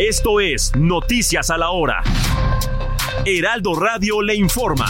[0.00, 2.02] Esto es Noticias a la Hora.
[3.26, 4.86] Heraldo Radio le informa.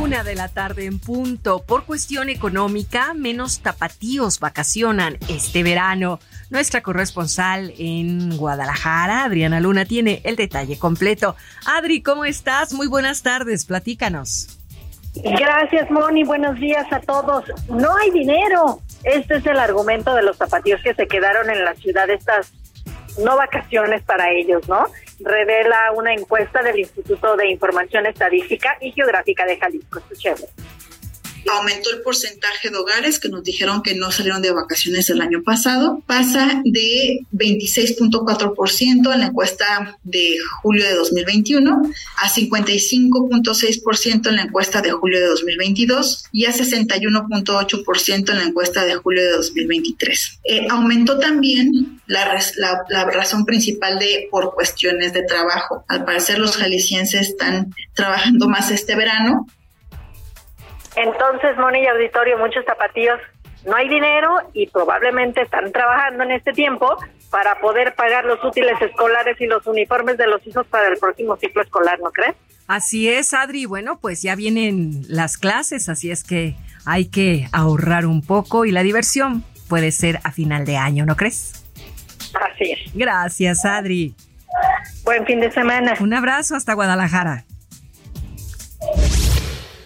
[0.00, 1.62] Una de la tarde en punto.
[1.66, 6.18] Por cuestión económica, menos tapatíos vacacionan este verano.
[6.48, 11.36] Nuestra corresponsal en Guadalajara, Adriana Luna, tiene el detalle completo.
[11.66, 12.72] Adri, ¿cómo estás?
[12.72, 14.58] Muy buenas tardes, platícanos.
[15.14, 16.24] Gracias, Moni.
[16.24, 17.44] Buenos días a todos.
[17.68, 18.80] No hay dinero.
[19.04, 22.52] Este es el argumento de los zapatillos que se quedaron en la ciudad estas
[23.18, 24.86] no vacaciones para ellos, ¿no?
[25.20, 29.98] Revela una encuesta del Instituto de Información Estadística y Geográfica de Jalisco.
[29.98, 30.46] Escuchemos
[31.50, 35.42] aumentó el porcentaje de hogares que nos dijeron que no salieron de vacaciones el año
[35.42, 41.82] pasado, pasa de 26.4% en la encuesta de julio de 2021
[42.16, 48.84] a 55.6% en la encuesta de julio de 2022 y a 61.8% en la encuesta
[48.84, 50.40] de julio de 2023.
[50.44, 55.84] Eh, aumentó también la, la, la razón principal de por cuestiones de trabajo.
[55.88, 59.46] Al parecer los jaliscienses están trabajando más este verano
[60.96, 63.18] entonces, Moni y Auditorio, muchos zapatillos
[63.66, 66.96] no hay dinero y probablemente están trabajando en este tiempo
[67.30, 71.36] para poder pagar los útiles escolares y los uniformes de los hijos para el próximo
[71.36, 72.34] ciclo escolar, ¿no crees?
[72.66, 73.66] Así es, Adri.
[73.66, 78.72] Bueno, pues ya vienen las clases, así es que hay que ahorrar un poco y
[78.72, 81.64] la diversión puede ser a final de año, ¿no crees?
[82.34, 82.94] Así es.
[82.94, 84.14] Gracias, Adri.
[85.04, 85.94] Buen fin de semana.
[86.00, 87.44] Un abrazo hasta Guadalajara.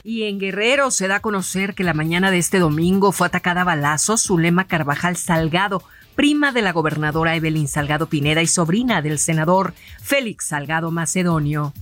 [0.09, 3.63] Y en Guerrero se da a conocer que la mañana de este domingo fue atacada
[3.63, 5.83] a balazos Zulema Carvajal Salgado,
[6.15, 11.73] prima de la gobernadora Evelyn Salgado Pineda y sobrina del senador Félix Salgado Macedonio.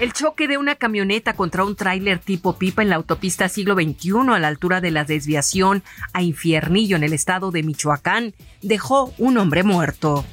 [0.00, 4.32] El choque de una camioneta contra un tráiler tipo pipa en la autopista siglo XXI
[4.32, 9.38] a la altura de la desviación a Infiernillo en el estado de Michoacán dejó un
[9.38, 10.24] hombre muerto.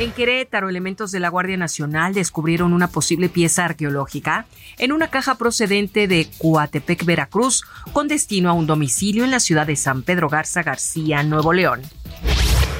[0.00, 4.46] En Querétaro, elementos de la Guardia Nacional descubrieron una posible pieza arqueológica
[4.78, 9.66] en una caja procedente de Coatepec, Veracruz, con destino a un domicilio en la ciudad
[9.66, 11.82] de San Pedro Garza García, Nuevo León.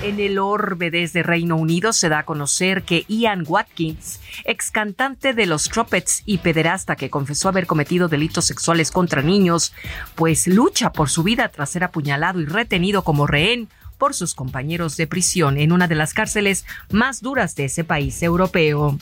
[0.02, 5.34] En el orbe desde Reino Unido se da a conocer que Ian Watkins, ex cantante
[5.34, 9.74] de los Trumpets y pederasta que confesó haber cometido delitos sexuales contra niños,
[10.14, 13.68] pues lucha por su vida tras ser apuñalado y retenido como rehén
[14.00, 18.20] por sus compañeros de prisión en una de las cárceles más duras de ese país
[18.24, 18.98] europeo.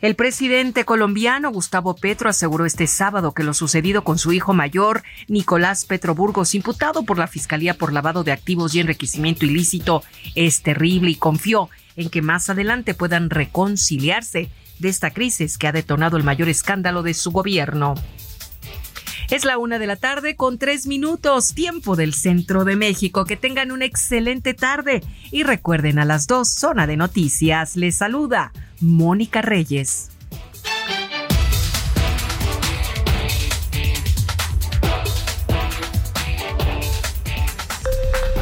[0.00, 5.02] El presidente colombiano Gustavo Petro aseguró este sábado que lo sucedido con su hijo mayor,
[5.26, 10.04] Nicolás Petro Burgos, imputado por la Fiscalía por lavado de activos y enriquecimiento ilícito,
[10.36, 15.72] es terrible y confió en que más adelante puedan reconciliarse de esta crisis que ha
[15.72, 17.96] detonado el mayor escándalo de su gobierno.
[19.30, 23.26] Es la una de la tarde con tres minutos, tiempo del centro de México.
[23.26, 27.76] Que tengan una excelente tarde y recuerden a las dos, zona de noticias.
[27.76, 30.10] Les saluda Mónica Reyes.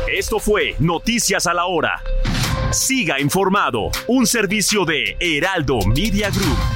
[0.08, 2.00] Esto fue Noticias a la Hora.
[2.70, 6.75] Siga informado, un servicio de Heraldo Media Group.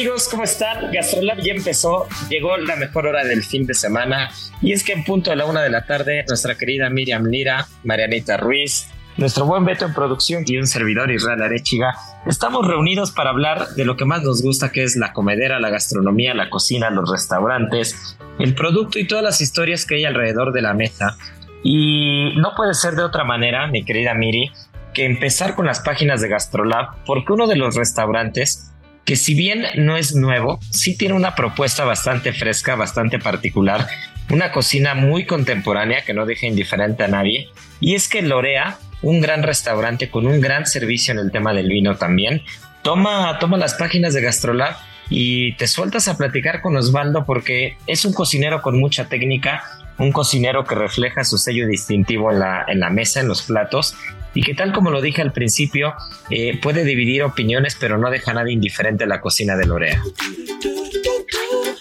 [0.00, 0.90] amigos, ¿cómo están?
[0.90, 4.30] Gastrolab ya empezó, llegó la mejor hora del fin de semana
[4.62, 7.66] y es que en punto de la una de la tarde nuestra querida Miriam Lira,
[7.84, 8.88] Marianita Ruiz,
[9.18, 11.92] nuestro buen Beto en producción y un servidor Israel Arechiga,
[12.26, 15.68] estamos reunidos para hablar de lo que más nos gusta que es la comedera, la
[15.68, 20.62] gastronomía, la cocina, los restaurantes, el producto y todas las historias que hay alrededor de
[20.62, 21.18] la mesa.
[21.62, 24.50] Y no puede ser de otra manera, mi querida Miri,
[24.94, 28.69] que empezar con las páginas de Gastrolab, porque uno de los restaurantes
[29.04, 33.88] que si bien no es nuevo, sí tiene una propuesta bastante fresca, bastante particular,
[34.30, 37.48] una cocina muy contemporánea que no deja indiferente a nadie.
[37.80, 41.68] Y es que Lorea, un gran restaurante con un gran servicio en el tema del
[41.68, 42.42] vino también,
[42.82, 44.76] toma, toma las páginas de Gastrolab
[45.08, 49.64] y te sueltas a platicar con Osvaldo porque es un cocinero con mucha técnica,
[49.98, 53.96] un cocinero que refleja su sello distintivo en la, en la mesa, en los platos
[54.34, 55.94] y que tal como lo dije al principio,
[56.30, 60.02] eh, puede dividir opiniones, pero no deja nada indiferente la cocina de Lorea.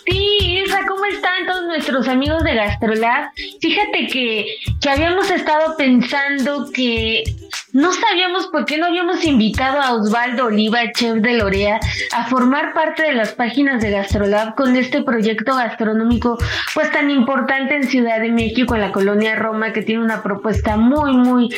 [0.05, 3.31] Sí, Isa, ¿cómo están todos nuestros amigos de Gastrolab?
[3.61, 4.45] Fíjate que,
[4.81, 7.23] que habíamos estado pensando que
[7.71, 11.79] no sabíamos por qué no habíamos invitado a Osvaldo Oliva, chef de Lorea,
[12.13, 16.37] a formar parte de las páginas de Gastrolab con este proyecto gastronómico
[16.73, 20.77] pues tan importante en Ciudad de México, en la colonia Roma, que tiene una propuesta
[20.77, 21.49] muy, muy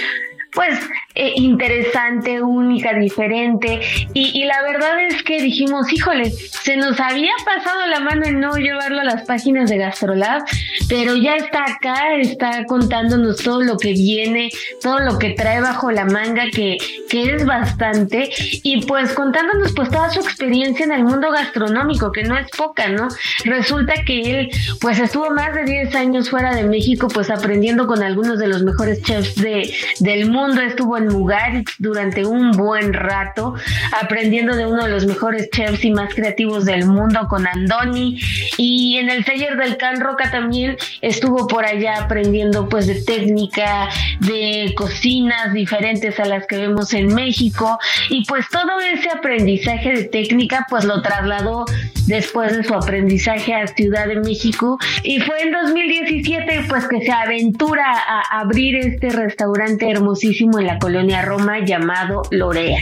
[0.54, 0.78] pues
[1.16, 3.82] eh, interesante, única, diferente.
[4.14, 8.56] Y, la verdad es que dijimos, híjole, se nos había pasado la mano en no
[8.56, 10.44] llevarlo a las páginas de Gastrolab,
[10.90, 14.50] pero ya está acá, está contándonos todo lo que viene,
[14.82, 16.78] todo lo que trae bajo la manga, que,
[17.10, 18.30] que es bastante,
[18.64, 22.90] y pues contándonos pues toda su experiencia en el mundo gastronómico, que no es poca,
[22.90, 23.08] ¿no?
[23.46, 24.50] Resulta que él
[24.82, 28.64] pues estuvo más de 10 años fuera de México, pues aprendiendo con algunos de los
[28.64, 33.56] mejores chefs de, del mundo estuvo en Mugar durante un buen rato,
[34.02, 38.20] aprendiendo de uno de los mejores chefs y más creativos del mundo con Andoni.
[38.58, 43.90] Y en el taller del Can Roca también estuvo por allá aprendiendo pues de técnica,
[44.20, 47.78] de cocinas diferentes a las que vemos en México.
[48.10, 51.66] Y pues todo ese aprendizaje de técnica pues lo trasladó
[52.08, 54.78] después de su aprendizaje a Ciudad de México.
[55.04, 60.80] Y fue en 2017 pues que se aventura a abrir este restaurante hermosísimo en la
[60.80, 62.80] colonia Roma llamado Lorea.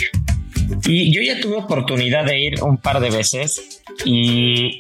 [0.86, 4.80] Y yo ya tuve oportunidad de ir un par de veces y,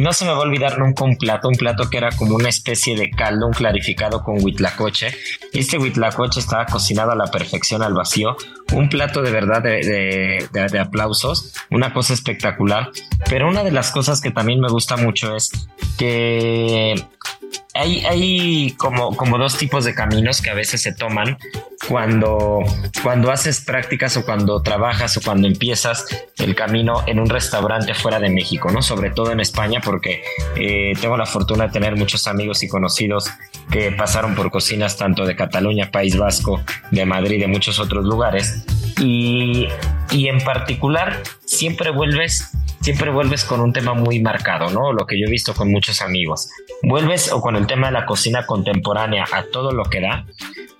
[0.00, 2.48] no se me va a olvidar nunca un plato, un plato que era como una
[2.48, 5.14] especie de caldo, un clarificado con huitlacoche.
[5.52, 8.36] Este huitlacoche estaba cocinado a la perfección al vacío,
[8.72, 12.90] un plato de verdad de, de aplausos, una cosa espectacular.
[13.28, 15.50] Pero una de las cosas que también me gusta mucho es
[15.96, 16.94] que
[17.74, 21.38] hay, hay como, como dos tipos de caminos que a veces se toman
[21.88, 22.60] cuando,
[23.02, 26.06] cuando haces prácticas o cuando trabajas o cuando empiezas
[26.38, 28.82] el camino en un restaurante fuera de México, ¿no?
[28.82, 30.22] Sobre todo en España, porque
[30.56, 33.30] eh, tengo la fortuna de tener muchos amigos y conocidos
[33.70, 38.64] que pasaron por cocinas tanto de Cataluña, País Vasco, de Madrid, de muchos otros lugares.
[39.00, 39.68] Y,
[40.10, 42.50] y en particular, siempre vuelves
[42.80, 44.92] siempre vuelves con un tema muy marcado, ¿no?
[44.92, 46.48] Lo que yo he visto con muchos amigos.
[46.82, 50.24] Vuelves o con el tema de la cocina contemporánea a todo lo que da,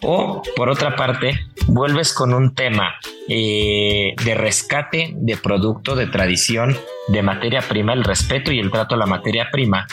[0.03, 2.95] o por otra parte, vuelves con un tema
[3.29, 6.77] eh, de rescate de producto, de tradición,
[7.09, 9.87] de materia prima, el respeto y el trato a la materia prima,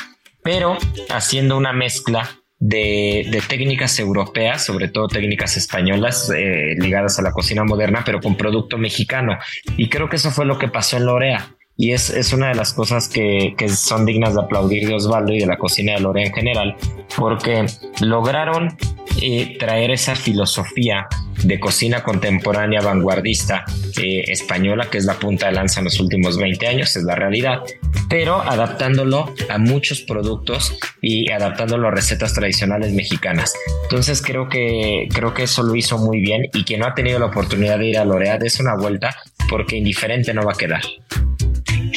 [0.44, 0.78] pero
[1.10, 2.30] haciendo una mezcla
[2.68, 8.36] de, técnicas europeas, sobre todo técnicas españolas eh, ligadas a la cocina moderna, pero con
[8.36, 9.38] producto mexicano.
[9.78, 11.55] Y creo que eso fue lo que pasó en Lorea.
[11.78, 15.34] Y es, es una de las cosas que, que, son dignas de aplaudir de Osvaldo
[15.34, 16.76] y de la cocina de Lorea en general,
[17.18, 17.66] porque
[18.02, 18.78] lograron
[19.22, 21.08] eh, traer esa filosofía
[21.44, 23.64] de cocina contemporánea vanguardista
[24.02, 27.16] eh, española, que es la punta de lanza en los últimos 20 años, es la
[27.16, 27.62] realidad,
[28.10, 33.54] pero adaptándolo a muchos productos y adaptándolo a recetas tradicionales mexicanas.
[33.84, 37.20] Entonces creo que, creo que eso lo hizo muy bien y quien no ha tenido
[37.20, 39.16] la oportunidad de ir a Lorea, des una vuelta
[39.50, 40.82] porque indiferente no va a quedar.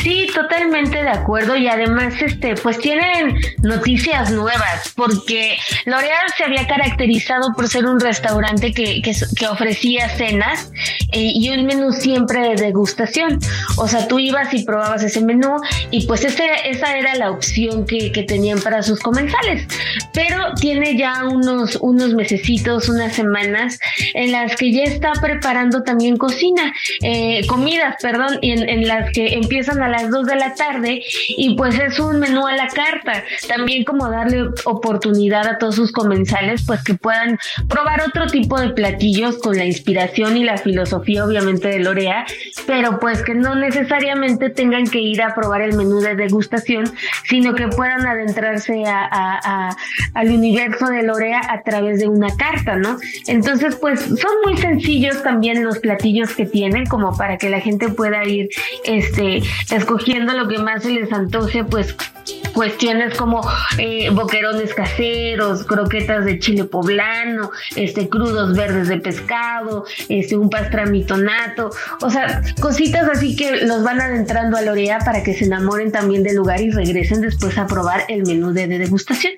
[0.02, 6.66] Sí, totalmente de acuerdo y además este pues tienen noticias nuevas porque L'Oréal se había
[6.66, 10.70] caracterizado por ser un restaurante que, que, ofrecía cenas
[11.12, 13.38] eh, y un menú siempre de degustación.
[13.76, 15.56] O sea, tú ibas y probabas ese menú
[15.90, 19.66] y pues ese, esa era la opción que, que tenían para sus comensales.
[20.12, 23.78] Pero tiene ya unos, unos mesecitos, unas semanas
[24.14, 29.34] en las que ya está preparando también cocina, eh, comidas, perdón, en, en las que
[29.34, 33.24] empiezan a las 2 de la tarde y pues es un menú a la carta.
[33.48, 38.70] También como darle oportunidad a todos sus comensales pues que puedan probar otro tipo de
[38.70, 42.26] platillos con la inspiración y la filosofía obviamente de Lorea,
[42.66, 46.90] pero pues que no necesariamente tengan que ir a probar el menú de degustación,
[47.24, 49.76] sino que puedan adentrarse a,
[50.14, 52.98] al universo de Lorea a través de una carta, ¿no?
[53.26, 57.88] Entonces pues son muy sencillos también los platillos que tienen como para que la gente
[57.88, 58.48] pueda ir
[58.84, 61.94] este escogiendo lo que más se les antoje pues
[62.52, 63.40] cuestiones como
[63.78, 71.70] eh, boquerones caseros, croquetas de chile poblano, este crudos verdes de pescado, este un pastramitonato,
[72.00, 76.22] o sea, cositas así que los van adentrando a Lorea para que se enamoren también
[76.22, 79.34] del lugar y regresen después a probar el menú de, degustación.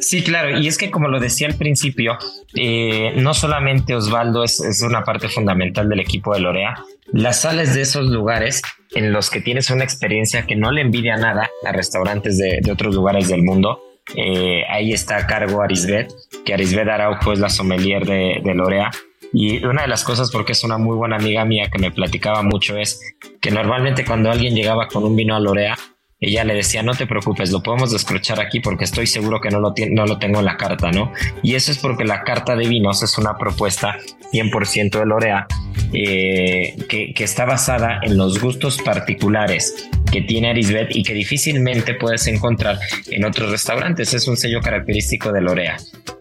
[0.00, 2.18] Sí, claro, y es que como lo decía al principio,
[2.54, 6.76] eh, no solamente Osvaldo es, una parte fundamental del equipo de Lorea,
[7.12, 8.62] las sales de esos lugares
[8.94, 12.94] en los que tienes una experiencia que no le envidia nada a restaurantes de, otros
[12.94, 13.80] lugares del mundo.
[14.14, 16.12] Eh, ahí está a cargo Arisbet,
[16.44, 18.90] que Arisbet Araujo es la sommelier de Lorea.
[19.32, 22.42] Y una de las cosas, porque es una muy buena amiga mía que me platicaba
[22.42, 23.00] mucho, es
[23.40, 25.76] que normalmente cuando alguien llegaba con un vino a Lorea,
[26.20, 29.60] ella le decía, no te preocupes, lo podemos descrochar aquí porque estoy seguro que no
[29.60, 31.12] lo, no lo tengo en la carta, ¿no?
[31.42, 33.96] Y eso es porque la carta de vinos es una propuesta
[34.32, 35.46] 100% de Lorea
[35.92, 41.94] eh, que, que, está basada en los gustos particulares que tiene Arisbet y que difícilmente
[41.94, 42.78] puedes encontrar
[43.10, 44.12] en otros restaurantes.
[44.12, 45.76] Es un sello característico de Lorea.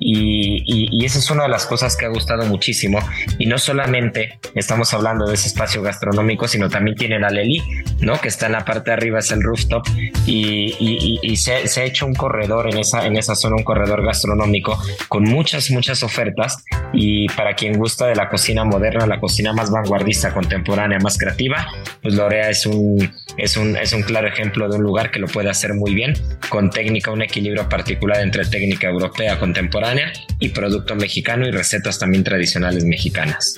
[0.09, 2.99] Y, y, esa es una de las cosas que ha gustado muchísimo.
[3.39, 7.61] Y no solamente estamos hablando de ese espacio gastronómico, sino también tiene la Leli,
[7.99, 8.17] ¿no?
[8.21, 9.85] Que está en la parte de arriba, es el rooftop.
[10.25, 14.01] Y, y se, se, ha hecho un corredor en esa, en esa zona, un corredor
[14.01, 16.63] gastronómico con muchas, muchas ofertas.
[16.93, 21.67] Y para quien gusta de la cocina moderna, la cocina más vanguardista, contemporánea, más creativa,
[22.01, 25.27] pues Lorea es un, es un, es un claro ejemplo de un lugar que lo
[25.27, 26.13] puede hacer muy bien,
[26.47, 29.96] con técnica, un equilibrio particular entre técnica europea contemporánea
[30.39, 33.55] y producto mexicano y recetas también tradicionales mexicanas.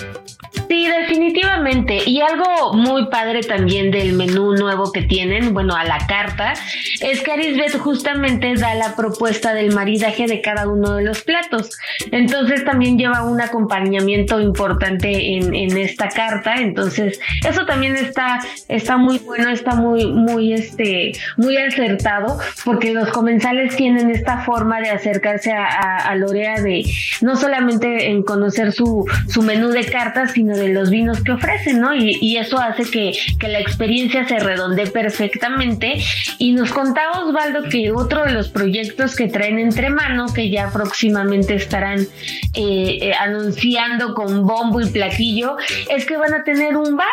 [0.68, 2.00] Sí, definitivamente.
[2.06, 6.53] Y algo muy padre también del menú nuevo que tienen, bueno, a la carta,
[7.01, 11.72] es que Arisbet justamente da la propuesta del maridaje de cada uno de los platos.
[12.12, 16.56] Entonces también lleva un acompañamiento importante en, en esta carta.
[16.56, 23.10] Entonces, eso también está, está muy bueno, está muy, muy, este, muy acertado, porque los
[23.10, 26.84] comensales tienen esta forma de acercarse a, a, Lorea de
[27.22, 31.81] no solamente en conocer su, su menú de cartas, sino de los vinos que ofrecen,
[31.81, 31.93] ¿no?
[31.93, 36.01] Y, eso hace que, que, la experiencia se redonde perfectamente.
[36.38, 40.72] Y nos contaba Osvaldo que otro de los proyectos que traen entre manos, que ya
[40.72, 42.08] próximamente estarán eh,
[42.53, 45.58] eh, anunciando con bombo y platillo,
[45.89, 47.08] es que van a tener un bar.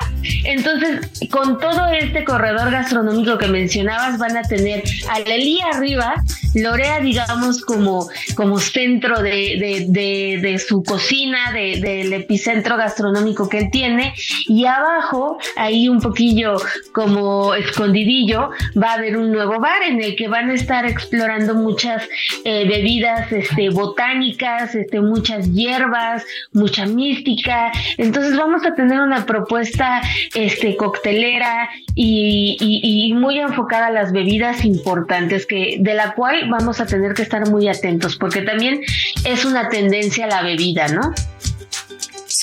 [0.45, 6.14] Entonces, con todo este corredor gastronómico que mencionabas, van a tener a Lelí arriba,
[6.54, 13.16] Lorea, digamos, como, como centro de, de, de, su cocina, del epicentro gastronómico
[13.49, 14.15] que él tiene,
[14.47, 16.57] y abajo, ahí un poquillo
[16.93, 21.55] como escondidillo, va a haber un nuevo bar en el que van a estar explorando
[21.55, 22.03] muchas
[22.45, 27.73] eh, bebidas este, botánicas, este, muchas hierbas, mucha mística.
[27.99, 30.01] Entonces vamos a tener una propuesta
[30.35, 36.81] este, coctelera y, y, muy enfocada a las bebidas importantes, que, de la cual vamos
[36.81, 38.83] a tener que estar muy atentos porque también
[39.25, 41.13] es una tendencia a la bebida, ¿no?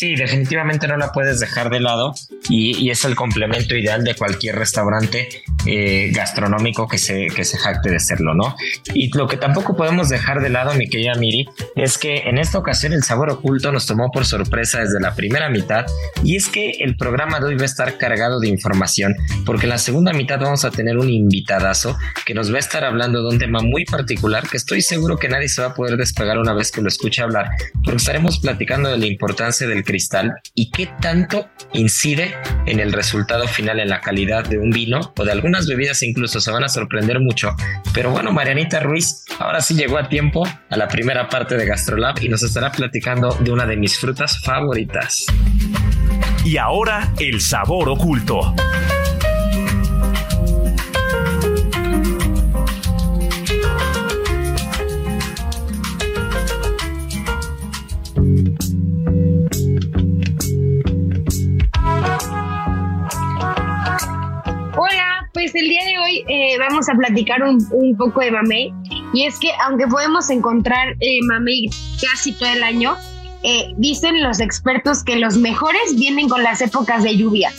[0.03, 2.13] Sí, definitivamente no la puedes dejar de lado
[2.49, 5.29] y, es el complemento ideal de cualquier restaurante
[5.65, 8.53] eh, gastronómico que se, que se jacte de serlo, ¿no?
[8.93, 12.57] Y lo que tampoco podemos dejar de lado, mi querida Miri, es que en esta
[12.57, 15.85] ocasión el sabor oculto nos tomó por sorpresa desde la primera mitad
[16.21, 19.69] y es que el programa de hoy va a estar cargado de información porque en
[19.69, 23.29] la segunda mitad vamos a tener un invitadazo que nos va a estar hablando de
[23.29, 26.53] un tema muy particular que estoy seguro que nadie se va a poder despegar una
[26.53, 27.51] vez que lo escuche hablar
[27.85, 32.35] porque estaremos platicando de la importancia del cristal y qué tanto incide
[32.65, 36.41] en el resultado final, en la calidad de un vino o de algunas bebidas incluso
[36.41, 37.55] se van a sorprender mucho.
[37.93, 42.23] Pero bueno, Marianita Ruiz ahora sí llegó a tiempo a la primera parte de GastroLab
[42.23, 45.27] y nos estará platicando de una de mis frutas favoritas.
[46.43, 48.55] Y ahora el sabor oculto.
[65.53, 68.73] Pues el día de hoy eh, vamos a platicar un, poco de mamey.
[69.13, 71.69] Y es que aunque podemos encontrar eh, mamey
[72.01, 72.95] casi todo el año,
[73.43, 77.51] eh, dicen los expertos que los mejores vienen con las épocas de lluvia.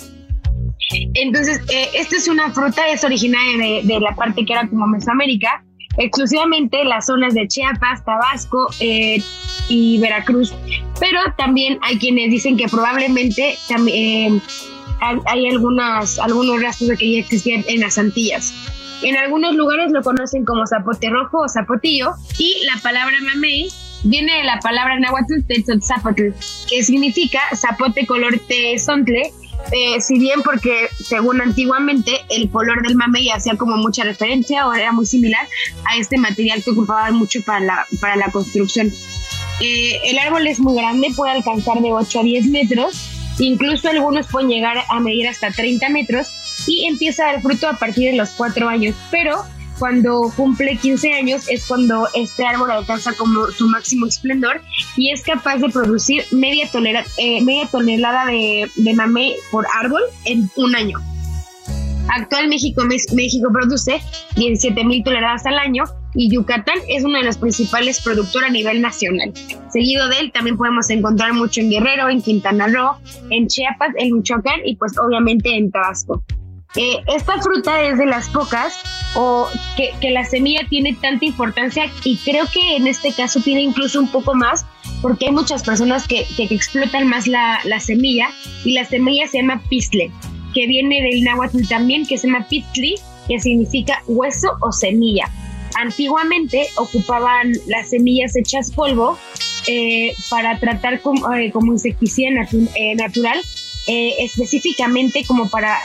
[1.15, 4.89] Entonces, eh, esta es una fruta, es originaria de, de, la parte que era como
[4.89, 5.63] Mesoamérica,
[5.99, 9.23] exclusivamente las zonas de Chiapas, Tabasco eh,
[9.69, 10.55] y Veracruz.
[11.01, 14.41] Pero también hay quienes dicen que probablemente también, eh,
[15.27, 18.53] hay algunas, algunos rastros de que ya existían en las Antillas.
[19.03, 23.69] En algunos lugares lo conocen como zapote rojo o zapotillo y la palabra mamey
[24.05, 25.43] viene de la palabra náhuatl
[25.83, 26.33] zapote
[26.69, 29.33] que significa zapote color tesontle
[29.73, 34.75] eh, si bien porque según antiguamente el color del mamey hacía como mucha referencia o
[34.75, 35.47] era muy similar
[35.85, 38.93] a este material que ocupaban mucho para la, para la construcción.
[39.61, 44.27] Eh, el árbol es muy grande, puede alcanzar de 8 a 10 metros, incluso algunos
[44.29, 46.29] pueden llegar a medir hasta 30 metros
[46.67, 49.45] y empieza a dar fruto a partir de los 4 años, pero
[49.79, 54.61] cuando cumple 15 años es cuando este árbol alcanza como su máximo esplendor
[54.97, 56.69] y es capaz de producir media,
[57.19, 60.99] eh, tonelada de, de mamey por árbol en un año.
[62.09, 64.01] Actual México, México produce
[64.37, 65.85] 17 mil toneladas al año
[66.15, 69.33] y Yucatán es uno de los principales productores a nivel nacional.
[69.71, 72.97] Seguido de él también podemos encontrar mucho en Guerrero, en Quintana Roo,
[73.31, 76.23] en Chiapas, en Michoacán y pues obviamente en Tabasco.
[76.77, 78.75] Eh, esta fruta es de las pocas
[79.15, 83.63] o que, que, la semilla tiene tanta importancia y creo que en este caso tiene
[83.63, 84.67] incluso un poco más
[85.01, 88.29] porque hay muchas personas que, que, explotan más la, la, semilla
[88.65, 90.11] y la semilla se llama pistle,
[90.53, 92.97] que viene del náhuatl también, que se llama pitli,
[93.29, 95.31] que significa hueso o semilla.
[95.75, 99.19] Antiguamente ocupaban las semillas hechas polvo
[99.67, 102.29] eh, para tratar como, eh, como insecticida
[102.77, 103.41] eh, natural
[103.87, 105.79] específicamente como para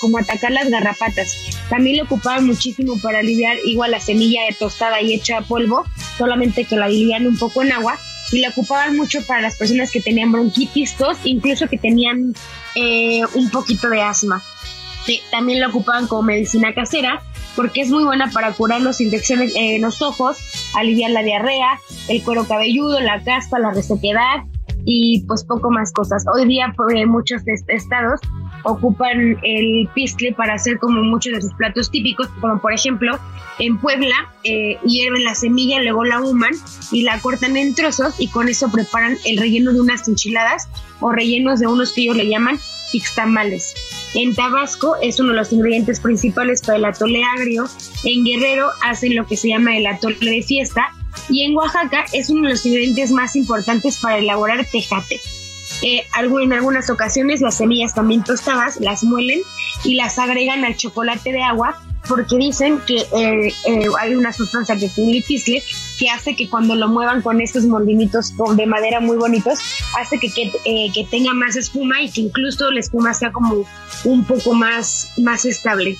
[0.00, 1.36] como atacar las garrapatas.
[1.68, 5.84] También lo ocupaban muchísimo para aliviar igual la semilla tostada y hecha polvo,
[6.16, 7.98] solamente que la diluían un poco en agua
[8.32, 12.34] y la ocupaban mucho para las personas que tenían bronquitis, tos, incluso que tenían
[13.34, 14.42] un poquito de asma.
[15.30, 17.22] también la ocupaban como medicina casera
[17.56, 20.36] porque es muy buena para curar las infecciones en los ojos,
[20.74, 24.44] aliviar la diarrea, el cuero cabelludo, la caspa, la resequedad,
[24.86, 26.24] y pues poco más cosas.
[26.32, 28.20] Hoy día pues, muchos estados
[28.62, 33.18] ocupan el pistle para hacer como muchos de sus platos típicos, como por ejemplo
[33.58, 36.52] en Puebla eh, hierven la semilla, luego la human
[36.92, 40.68] y la cortan en trozos y con eso preparan el relleno de unas enchiladas
[41.00, 42.58] o rellenos de unos que ellos le llaman
[42.92, 43.74] ixtamales.
[44.16, 47.66] En Tabasco es uno de los ingredientes principales para el atole agrio.
[48.02, 50.88] En Guerrero hacen lo que se llama el atole de fiesta
[51.28, 55.20] y en Oaxaca es uno de los ingredientes más importantes para elaborar tejate.
[55.82, 59.40] Eh, en algunas ocasiones las semillas también tostadas las muelen
[59.84, 64.76] y las agregan al chocolate de agua porque dicen que eh, eh, hay una sustancia
[64.76, 65.62] que tiene pisle
[65.98, 69.58] que hace que cuando lo muevan con estos molinitos de madera muy bonitos,
[69.98, 73.64] hace que, que, tenga más espuma y que incluso la espuma sea como
[74.04, 75.96] un poco más, más estable.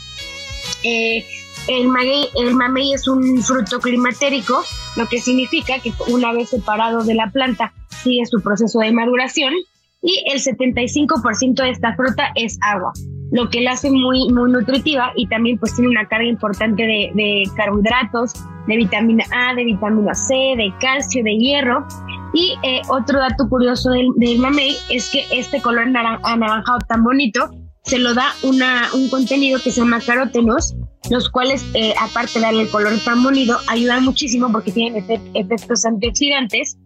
[1.69, 4.63] El mamey, el mamey es un fruto climatérico,
[4.95, 9.53] lo que significa que una vez separado de la planta sigue su proceso de maduración
[10.01, 12.93] y el 75% de esta fruta es agua,
[13.33, 17.11] lo que la hace muy, muy nutritiva y también pues tiene una carga importante de,
[17.15, 18.33] de carbohidratos,
[18.67, 21.87] de vitamina A, de vitamina C, de calcio, de hierro.
[22.35, 25.85] Y eh, otro dato curioso del, del, mamey es que este color
[26.23, 27.51] anaranjado tan bonito
[27.85, 30.75] se lo da una, un contenido que se llama carótenos,
[31.09, 35.85] los cuales, eh, aparte de darle el color tan bonito, ayudan muchísimo porque tienen efectos
[35.85, 36.77] antioxidantes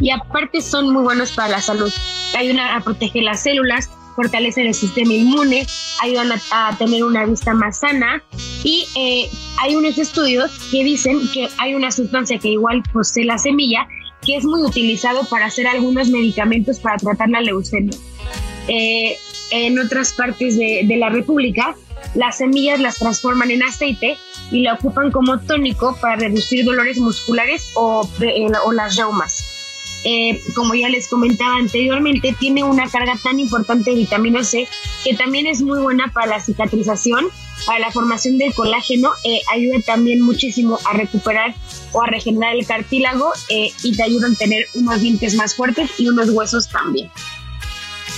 [0.00, 1.92] y aparte son muy buenos para la salud.
[2.36, 3.88] Ayudan a proteger las células,
[4.20, 5.66] fortalecen el sistema inmune,
[6.02, 8.22] ayudan a, tener una vista más sana
[8.62, 9.30] y eh,
[9.62, 13.88] hay unos estudios que dicen que hay una sustancia que igual posee la semilla
[14.20, 17.96] que es muy utilizado para hacer algunos medicamentos para tratar la leucemia.
[18.68, 19.16] Eh,
[19.52, 21.74] en otras partes de, de, la República,
[22.14, 24.18] las semillas las transforman en aceite
[24.50, 29.49] y la ocupan como tónico para reducir dolores musculares o, eh, o las reumas.
[30.04, 34.66] Eh, como ya les comentaba anteriormente, tiene una carga tan importante de vitamina C
[35.04, 37.26] que también es muy buena para la cicatrización,
[37.66, 41.54] para la formación del colágeno, eh, ayuda también muchísimo a recuperar
[41.92, 46.08] o a regenerar el cartílago y te ayuda a tener unos dientes más fuertes y
[46.08, 47.10] unos huesos también.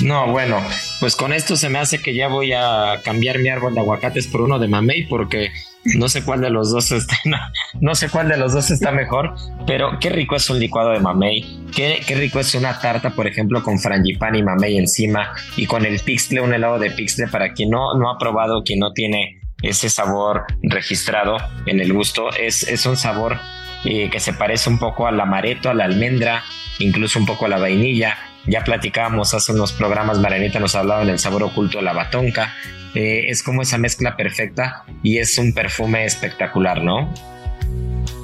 [0.01, 0.61] No, bueno,
[1.01, 4.27] pues con esto se me hace que ya voy a cambiar mi árbol de aguacates
[4.27, 5.53] por uno de mamey porque
[5.85, 7.17] no sé cuál de los dos está,
[7.81, 9.35] no, sé cuál de los dos está mejor,
[9.67, 13.27] pero qué rico es un licuado de mamey, qué, qué rico es una tarta, por
[13.27, 17.53] ejemplo, con frangipán y mamey encima y con el pixle, un helado de pixle para
[17.53, 22.65] quien no, no ha probado, quien no tiene ese sabor registrado en el gusto, es,
[22.65, 23.39] es un sabor
[23.85, 26.43] eh, que se parece un poco al amaretto, a la almendra,
[26.79, 31.19] incluso un poco a la vainilla Ya platicábamos hace unos programas, Marianita nos hablaba del
[31.19, 32.55] sabor oculto de la batonca.
[32.95, 37.13] Eh, es como esa mezcla perfecta y es un perfume espectacular, ¿no?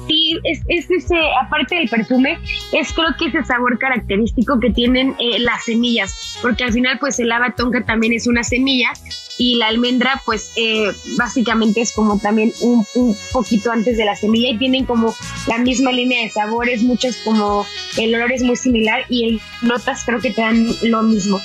[0.07, 2.37] Sí, es, ese, aparte del perfume,
[2.71, 7.19] es creo que ese sabor característico que tienen eh, las semillas, porque al final pues
[7.19, 8.91] el tonka también es una semilla
[9.39, 12.85] y la almendra pues eh, básicamente es como también un,
[13.31, 15.15] poquito antes de la semilla y tienen como
[15.47, 17.65] la misma línea de sabores, muchos como
[17.97, 21.39] el olor es muy similar y el notas creo que te dan lo mismo.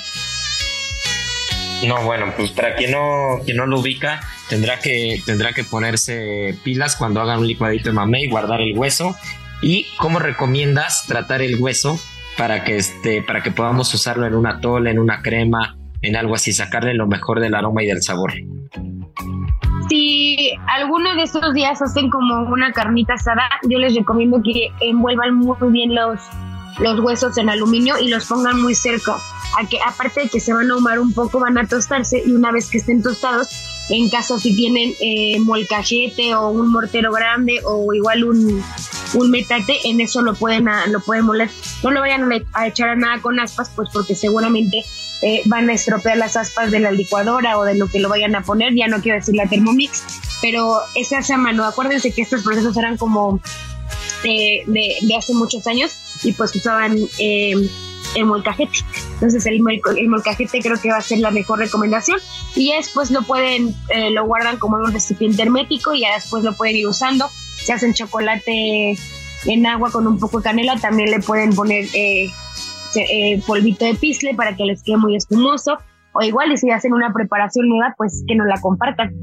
[1.87, 6.57] No, bueno, pues para quien no, quien no lo ubica, tendrá que, tendrá que ponerse
[6.63, 9.15] pilas cuando hagan un licuadito de mamey, guardar el hueso.
[9.61, 11.97] ¿Y cómo recomiendas tratar el hueso
[12.37, 16.35] para que, este, para que podamos usarlo en una tole, en una crema, en algo
[16.35, 18.33] así, sacarle lo mejor del aroma y del sabor?
[19.89, 25.35] Si alguno de estos días hacen como una carnita asada, yo les recomiendo que envuelvan
[25.35, 26.19] muy bien los,
[26.79, 29.15] los huesos en aluminio y los pongan muy cerca.
[29.57, 32.31] A que, aparte de que se van a ahumar un poco, van a tostarse y
[32.31, 33.47] una vez que estén tostados,
[33.89, 38.63] en caso si tienen eh, molcajete o un mortero grande o igual un,
[39.13, 41.49] un metate, en eso lo pueden, lo pueden moler.
[41.83, 44.83] No lo vayan a echar a nada con aspas, pues porque seguramente
[45.27, 48.35] eh, van a estropear las aspas de la licuadora o de lo que lo vayan
[48.35, 50.03] a poner, ya no quiero decir la Thermomix,
[50.39, 51.65] pero ese hace a mano.
[51.65, 53.39] Acuérdense que estos procesos eran como
[54.23, 56.95] eh, de, hace muchos años y pues usaban
[58.15, 58.77] el molcajete.
[59.13, 59.61] Entonces el,
[59.97, 62.19] el, molcajete creo que va a ser la mejor recomendación
[62.55, 66.13] y ya después lo pueden, eh, lo guardan como en un recipiente hermético y ya
[66.15, 67.29] después lo pueden ir usando.
[67.57, 68.95] Si hacen chocolate
[69.45, 71.87] en agua con un poco de canela, también le pueden poner
[72.95, 75.77] eh, polvito de pisle para que les quede muy espumoso.
[76.13, 79.13] O igual, y si hacen una preparación nueva, pues que nos la compartan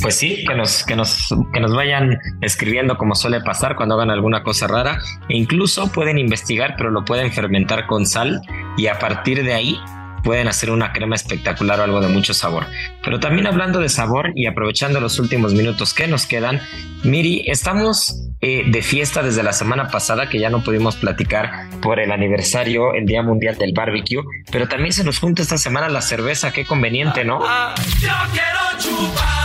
[0.00, 4.10] pues sí, que nos, que nos, que nos vayan escribiendo como suele pasar cuando hagan
[4.10, 4.98] alguna cosa rara.
[5.28, 8.40] E incluso pueden investigar, pero lo pueden fermentar con sal
[8.76, 9.76] y a partir de ahí
[10.22, 12.66] pueden hacer una crema espectacular o algo de mucho sabor.
[13.04, 16.60] Pero también hablando de sabor y aprovechando los últimos minutos que nos quedan,
[17.04, 22.00] Miri, estamos eh, de fiesta desde la semana pasada que ya no pudimos platicar por
[22.00, 26.02] el aniversario, el Día Mundial del Barbecue, pero también se nos junta esta semana la
[26.02, 27.40] cerveza, qué conveniente, ¿no?
[28.00, 29.37] Yo quiero chupar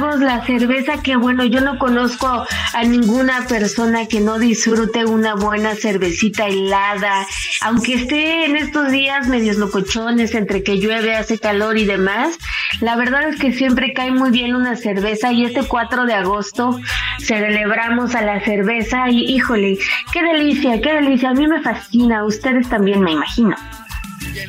[0.00, 2.26] la cerveza que bueno, yo no conozco
[2.72, 7.26] a ninguna persona que no disfrute una buena cervecita helada,
[7.60, 12.38] aunque esté en estos días medios locochones entre que llueve, hace calor y demás,
[12.80, 16.80] la verdad es que siempre cae muy bien una cerveza y este 4 de agosto
[17.18, 19.78] celebramos a la cerveza y híjole,
[20.12, 23.54] qué delicia, qué delicia, a mí me fascina, ustedes también me imagino.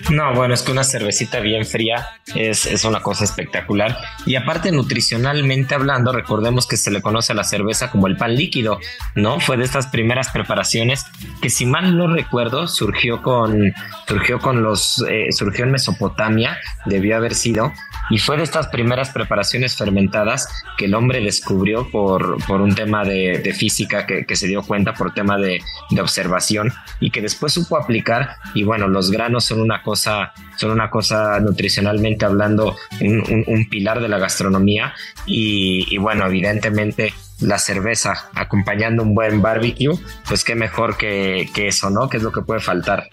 [0.10, 3.98] No, bueno, es que una cervecita bien fría es, es, una cosa espectacular.
[4.26, 8.36] Y aparte, nutricionalmente hablando, recordemos que se le conoce a la cerveza como el pan
[8.36, 8.80] líquido,
[9.15, 9.39] ¿no?
[9.39, 11.06] Fue de estas primeras preparaciones
[11.41, 13.74] que, si mal no recuerdo, surgió con,
[14.08, 17.72] surgió con los, eh, surgió en Mesopotamia, debió haber sido,
[18.12, 20.47] y fue de estas primeras preparaciones fermentadas
[20.78, 24.63] que el hombre descubrió por, por un tema de, de física que, que, se dio
[24.63, 28.36] cuenta, por tema de, de observación, y que después supo aplicar.
[28.54, 34.10] Y bueno, los granos son una cosa, son una cosa nutricionalmente hablando, un, pilar de
[34.10, 34.93] la gastronomía
[35.26, 39.97] y, bueno, evidentemente la cerveza acompañando un buen barbecue,
[40.28, 42.10] pues qué mejor que, que eso, ¿no?
[42.10, 43.10] Que es lo que puede faltar.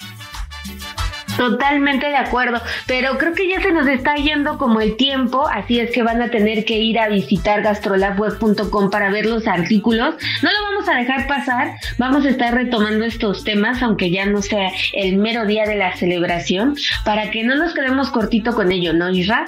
[1.38, 5.78] Totalmente de acuerdo, pero creo que ya se nos está yendo como el tiempo, así
[5.78, 10.16] es que van a tener que ir a visitar gastrolabweb.com para ver los artículos.
[10.42, 14.42] No lo vamos a dejar pasar, vamos a estar retomando estos temas, aunque ya no
[14.42, 16.74] sea el mero día de la celebración,
[17.04, 19.46] para que no nos quedemos cortito con ello, ¿no, Isra?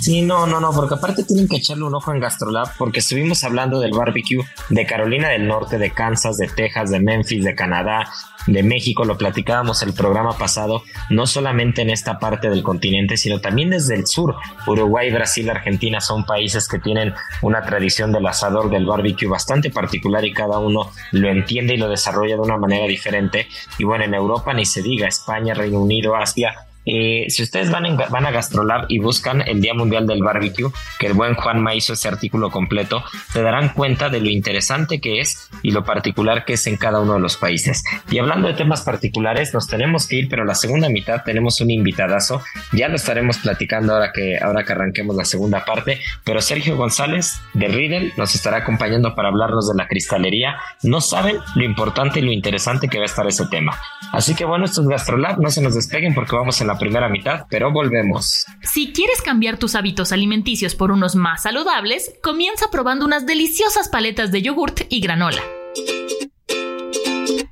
[0.00, 3.44] Sí, no, no, no, porque aparte tienen que echarle un ojo en Gastrolab, porque estuvimos
[3.44, 8.08] hablando del barbecue de Carolina del Norte, de Kansas, de Texas, de Memphis, de Canadá,
[8.46, 13.40] de México, lo platicábamos el programa pasado, no solamente en esta parte del continente, sino
[13.40, 14.36] también desde el sur.
[14.66, 20.24] Uruguay, Brasil, Argentina son países que tienen una tradición del asador, del barbecue bastante particular
[20.24, 23.46] y cada uno lo entiende y lo desarrolla de una manera diferente.
[23.78, 27.96] Y bueno, en Europa ni se diga, España, Reino Unido, Asia, eh, si ustedes van,
[27.96, 31.92] van a Gastrolab y buscan el Día Mundial del Barbecue, que el buen Juan hizo
[31.92, 36.54] ese artículo completo, se darán cuenta de lo interesante que es y lo particular que
[36.54, 37.84] es en cada uno de los países.
[38.10, 41.70] Y hablando de temas particulares, nos tenemos que ir, pero la segunda mitad tenemos un
[41.70, 42.42] invitadazo.
[42.72, 47.40] Ya lo estaremos platicando ahora que, ahora que arranquemos la segunda parte, pero Sergio González
[47.54, 50.56] de Riddle nos estará acompañando para hablarnos de la cristalería.
[50.82, 53.78] No saben lo importante y lo interesante que va a estar ese tema.
[54.12, 57.08] Así que bueno, esto es Gastrolab, no se nos despeguen porque vamos en la primera
[57.08, 58.46] mitad, pero volvemos.
[58.62, 64.32] Si quieres cambiar tus hábitos alimenticios por unos más saludables, comienza probando unas deliciosas paletas
[64.32, 65.42] de yogurt y granola.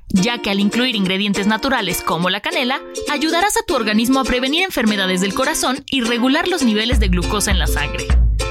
[0.09, 2.81] Ya que al incluir ingredientes naturales como la canela,
[3.11, 7.51] ayudarás a tu organismo a prevenir enfermedades del corazón y regular los niveles de glucosa
[7.51, 8.05] en la sangre.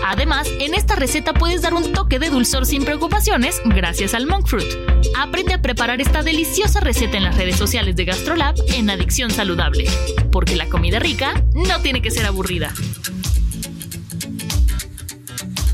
[0.04, 4.46] Además, en esta receta puedes dar un toque de dulzor sin preocupaciones gracias al monk
[4.46, 4.68] fruit.
[5.16, 9.84] Aprende a preparar esta deliciosa receta en las redes sociales de GastroLab en Adicción Saludable,
[10.32, 12.72] porque la comida rica no tiene que ser aburrida.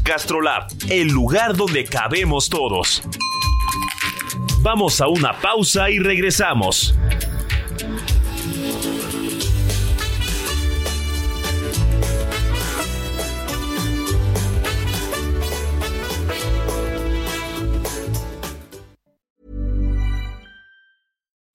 [0.03, 3.03] GastroLab, el lugar donde cabemos todos.
[4.61, 6.95] Vamos a una pausa y regresamos.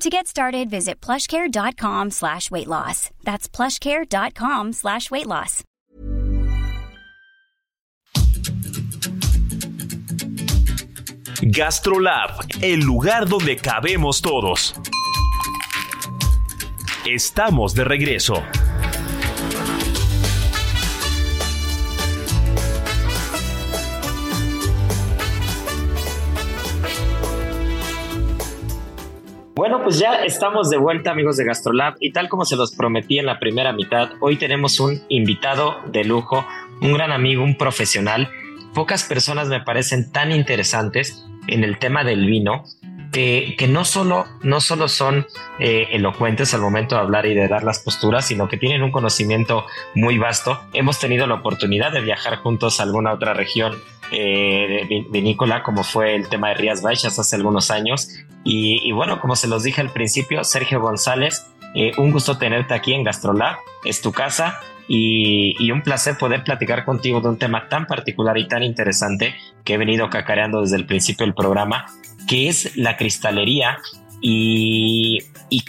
[0.00, 3.10] To get started, visit plushcare.com slash weight loss.
[3.22, 5.62] That's plushcare.com slash weight loss.
[11.42, 12.30] GastroLab,
[12.62, 14.74] el lugar donde cabemos todos.
[17.04, 18.42] Estamos de regreso.
[29.60, 33.18] Bueno, pues ya estamos de vuelta amigos de Gastrolab y tal como se los prometí
[33.18, 36.46] en la primera mitad, hoy tenemos un invitado de lujo,
[36.80, 38.30] un gran amigo, un profesional.
[38.72, 42.64] Pocas personas me parecen tan interesantes en el tema del vino
[43.12, 45.26] que, que, no, solo, no solo son
[45.58, 48.90] eh, elocuentes al momento de hablar y de dar las posturas, sino que tienen un
[48.90, 50.58] conocimiento muy vasto.
[50.72, 53.74] Hemos tenido la oportunidad de viajar juntos a alguna otra región
[54.12, 58.08] eh, vinícola, como fue el tema de Rías Baixas hace algunos años.
[58.42, 62.94] Y, bueno, como se los dije al principio, Sergio González, eh, un gusto tenerte aquí
[62.94, 64.60] en Gastrolab, es tu casa.
[64.88, 69.36] Y, y, un placer poder platicar contigo de un tema tan particular y tan interesante
[69.62, 71.86] que he venido cacareando desde el principio del programa,
[72.26, 73.78] que es la cristalería
[74.20, 75.20] y,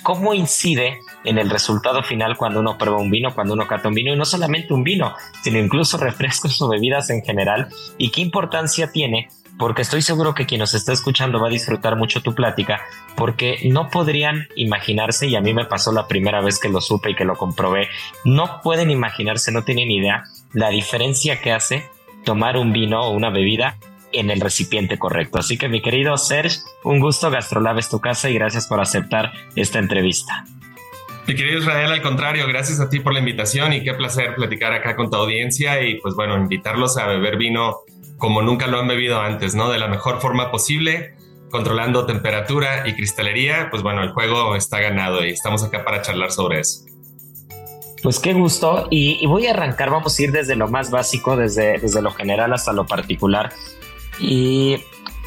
[0.04, 3.94] cómo incide en el resultado final cuando uno prueba un vino, cuando uno cata un
[3.94, 8.22] vino, y no solamente un vino, sino incluso refrescos o bebidas en general, y qué
[8.22, 12.34] importancia tiene, porque estoy seguro que quien nos está escuchando va a disfrutar mucho tu
[12.34, 12.82] plática,
[13.16, 17.12] porque no podrían imaginarse, y a mí me pasó la primera vez que lo supe
[17.12, 17.88] y que lo comprobé,
[18.26, 21.90] no pueden imaginarse, no tienen idea la diferencia que hace
[22.24, 23.78] tomar un vino o una bebida
[24.14, 25.40] en el recipiente correcto.
[25.40, 29.32] Así que mi querido Serge, un gusto, Gastrolab es tu casa y gracias por aceptar
[29.56, 30.46] esta entrevista.
[31.28, 34.74] Mi querido Israel, al contrario, gracias a ti por la invitación y qué placer platicar
[34.74, 37.82] acá con tu audiencia y pues bueno, invitarlos a beber vino
[38.18, 39.70] como nunca lo han bebido antes, ¿no?
[39.70, 41.16] De la mejor forma posible,
[41.50, 46.32] controlando temperatura y cristalería, pues bueno, el juego está ganado y estamos acá para charlar
[46.32, 46.86] sobre eso.
[48.04, 51.36] Pues qué gusto y, y voy a arrancar, vamos a ir desde lo más básico,
[51.36, 53.54] desde, desde lo general hasta lo particular.
[54.20, 54.78] Y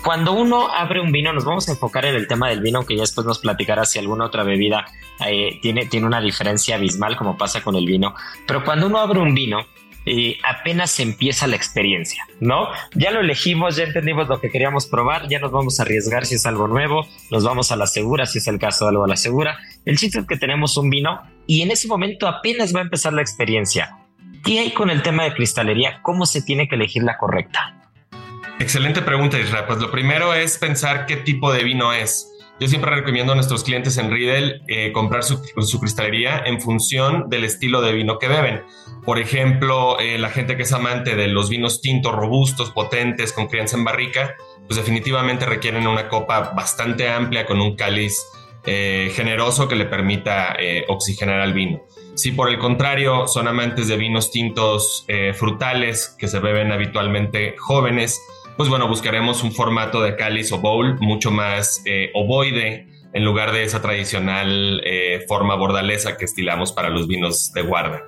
[0.05, 2.95] cuando uno abre un vino, nos vamos a enfocar en el tema del vino, que
[2.95, 4.85] ya después nos platicará si alguna otra bebida
[5.27, 8.15] eh, tiene, tiene una diferencia abismal, como pasa con el vino.
[8.47, 9.67] Pero cuando uno abre un vino,
[10.07, 12.69] eh, apenas empieza la experiencia, ¿no?
[12.95, 16.35] Ya lo elegimos, ya entendimos lo que queríamos probar, ya nos vamos a arriesgar si
[16.35, 19.09] es algo nuevo, nos vamos a la segura si es el caso de algo a
[19.09, 19.59] la segura.
[19.87, 23.15] El chiste es que tenemos un vino y en ese momento apenas va a empezar
[23.15, 23.97] la experiencia.
[24.45, 26.01] ¿Qué hay con el tema de cristalería?
[26.03, 27.84] ¿Cómo se tiene que elegir la correcta?
[28.61, 29.65] Excelente pregunta, Israel.
[29.67, 32.31] Pues lo primero es pensar qué tipo de vino es.
[32.61, 35.43] Yo siempre recomiendo a nuestros clientes en Riedel eh, comprar su,
[35.81, 38.63] cristalería en función del estilo de vino que beben.
[39.05, 43.49] Por ejemplo, eh, la gente que es amante de los vinos tintos, robustos, potentes, con
[43.49, 44.37] crianza en barrica,
[44.69, 48.17] pues definitivamente requieren una copa bastante amplia con un cáliz
[48.67, 51.83] eh, generoso que le permita oxigenar al vino.
[52.15, 58.21] Si por el contrario son amantes de vinos tintos frutales que se beben habitualmente jóvenes,
[58.57, 61.83] pues bueno, buscaremos un formato de cáliz o bowl mucho más
[62.15, 64.83] ovoide en lugar de esa tradicional
[65.29, 68.05] forma bordalesa que estilamos para los vinos de guarda.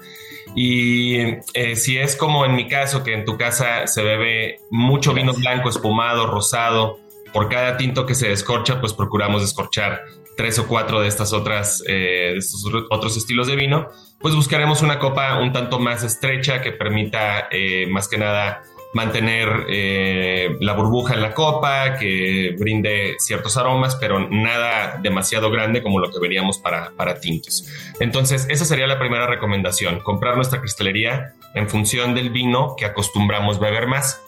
[0.54, 1.18] Y
[1.54, 5.32] eh, si es como en mi caso, que en tu casa se bebe mucho vino
[5.34, 6.98] blanco, espumado, rosado,
[7.32, 10.04] por cada tinto que se descorcha, pues procuramos descorchar
[10.36, 13.88] tres o cuatro de estas otras, eh, de estos otros estilos de vino,
[14.20, 18.62] pues buscaremos una copa un tanto más estrecha que permita eh, más que nada
[18.96, 25.82] mantener eh, la burbuja en la copa, que brinde ciertos aromas, pero nada demasiado grande
[25.82, 27.68] como lo que veríamos para, para tintos.
[28.00, 33.60] Entonces, esa sería la primera recomendación, comprar nuestra cristalería en función del vino que acostumbramos
[33.60, 34.22] beber más.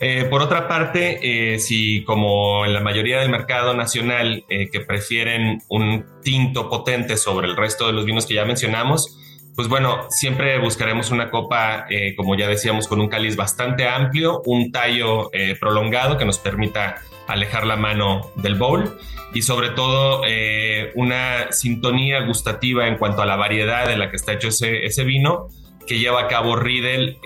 [0.00, 5.60] Eh, por otra parte, eh, si como en la mayoría del mercado nacional que prefieren
[5.68, 9.18] un tinto potente sobre el resto de los vinos que ya mencionamos,
[9.58, 14.40] pues bueno, siempre buscaremos una copa, eh, como ya decíamos, con un cáliz bastante amplio,
[14.46, 18.96] un tallo eh, prolongado que nos permita alejar la mano del bowl
[19.34, 24.16] y sobre todo eh, una sintonía gustativa en cuanto a la variedad de la que
[24.16, 25.48] está hecho ese, vino
[25.88, 27.18] que lleva a cabo Riedel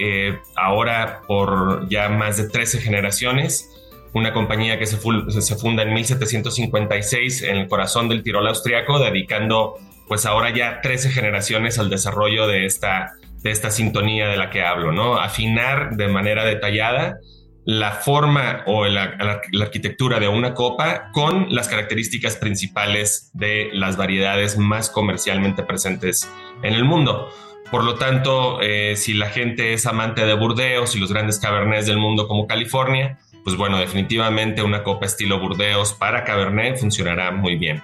[0.56, 3.68] ahora por ya más de 13 generaciones
[4.14, 9.78] una compañía que se, se, funda en 1756 en el corazón del Tirol austriaco, dedicando
[10.08, 13.12] pues ahora ya 13 generaciones al desarrollo de esta,
[13.42, 15.18] de esta sintonía de la que hablo, ¿no?
[15.18, 17.18] Afinar de manera detallada
[17.64, 19.16] la forma o la,
[19.60, 26.28] arquitectura de una copa con las características principales de las variedades más comercialmente presentes
[26.62, 27.28] en el mundo.
[27.70, 31.86] Por lo tanto, eh, si la gente es amante de Burdeos y los grandes cabernets
[31.86, 37.56] del mundo como California, pues bueno, definitivamente una copa estilo Burdeos para Cabernet funcionará muy
[37.56, 37.82] bien.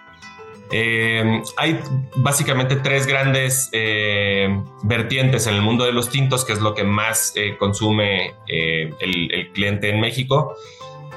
[0.71, 1.81] Eh, hay
[2.17, 4.49] básicamente tres grandes eh,
[4.83, 9.51] vertientes en el mundo de los tintos, que es lo que más eh, consume el,
[9.53, 10.55] cliente en México,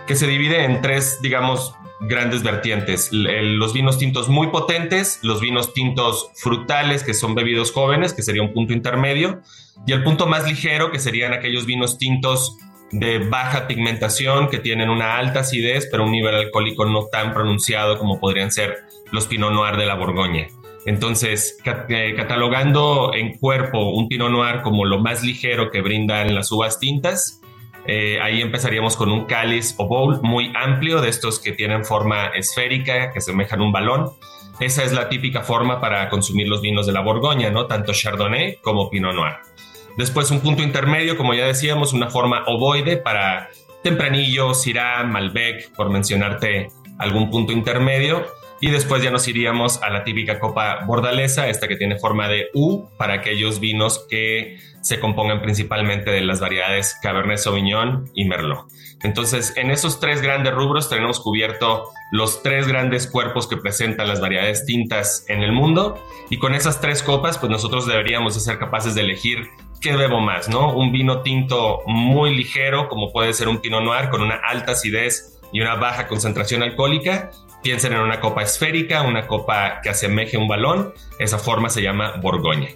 [0.08, 3.10] que se divide en tres, digamos, grandes vertientes.
[3.12, 8.42] los vinos tintos muy potentes, los vinos tintos frutales, que son bebidos jóvenes, que sería
[8.42, 9.42] un punto intermedio,
[9.86, 12.58] y el punto más ligero, que serían aquellos vinos tintos
[12.92, 17.98] de baja pigmentación, que tienen una alta acidez, pero un nivel alcohólico no tan pronunciado
[17.98, 18.80] como podrían ser
[19.12, 20.48] los Pinot Noir de la Borgoña.
[20.86, 26.52] Entonces, eh, catalogando en cuerpo un Pinot Noir como lo más ligero que brindan las
[26.52, 27.42] uvas tintas,
[27.86, 32.28] eh, ahí empezaríamos con un cáliz o bowl muy amplio de estos que tienen forma
[32.28, 34.12] esférica, que semejan un balón.
[34.60, 37.66] Esa es la típica forma para consumir los vinos de la Borgoña, ¿no?
[37.66, 39.51] Tanto Chardonnay como Pinot Noir.
[39.98, 43.50] Después un punto intermedio, como ya decíamos, una forma ovoide para
[43.84, 48.26] Tempranillo, Syrah, Malbec, por mencionarte algún punto intermedio.
[48.64, 52.50] Y después ya nos iríamos a la típica copa bordalesa, esta que tiene forma de
[52.54, 58.68] U, para aquellos vinos que se compongan principalmente de las variedades Cabernet Sauvignon y Merlot.
[59.02, 64.22] Entonces, en esos tres grandes rubros tenemos cubierto los tres grandes cuerpos que presentan las
[64.22, 66.00] variedades tintas en el mundo
[66.30, 69.50] y con esas tres copas, pues nosotros deberíamos de ser capaces de elegir
[69.82, 70.74] qué bebo más, ¿no?
[70.74, 75.40] Un vino tinto muy ligero, como puede ser un Pinot Noir, con una alta acidez
[75.52, 77.32] y una baja concentración alcohólica,
[77.64, 80.94] Piensen en una copa esférica, una copa que asemeje un balón.
[81.20, 82.70] Esa forma se llama Borgoña.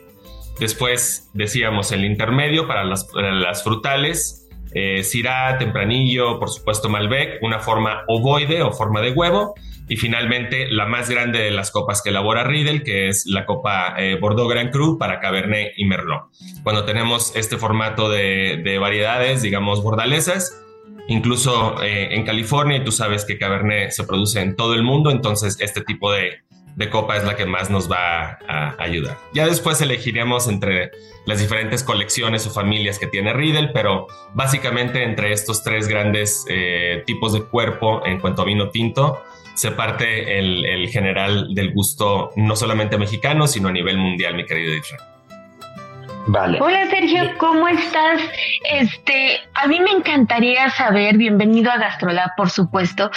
[0.60, 8.04] Después decíamos el intermedio para las, frutales, eh, Syrah, Tempranillo, por supuesto Malbec, una forma
[8.08, 9.56] ovoide o forma de huevo.
[9.88, 13.96] Y finalmente la más grande de las copas que elabora Riedel, que es la copa
[13.98, 16.24] eh, Bordeaux Grand Cru para Cabernet y Merlot.
[16.64, 20.62] Cuando tenemos este formato de, de variedades, digamos, bordalesas,
[21.08, 25.12] incluso eh, en California, y tú sabes que Cabernet se produce en todo el mundo,
[25.12, 26.42] entonces este tipo de,
[26.92, 29.18] copa es la que más nos va a ayudar.
[29.34, 30.92] Ya después elegiremos entre
[31.26, 37.02] las diferentes colecciones o familias que tiene Riedel, pero básicamente entre estos tres grandes eh,
[37.06, 39.24] tipos de cuerpo en cuanto a vino tinto,
[39.56, 44.46] se parte el, el general del gusto no solamente mexicano, sino a nivel mundial, mi
[44.46, 45.04] querido Israel.
[46.60, 48.20] Hola Sergio, ¿cómo estás?
[48.72, 53.12] Este, a mí me encantaría saber, bienvenido a Gastrolab, por supuesto,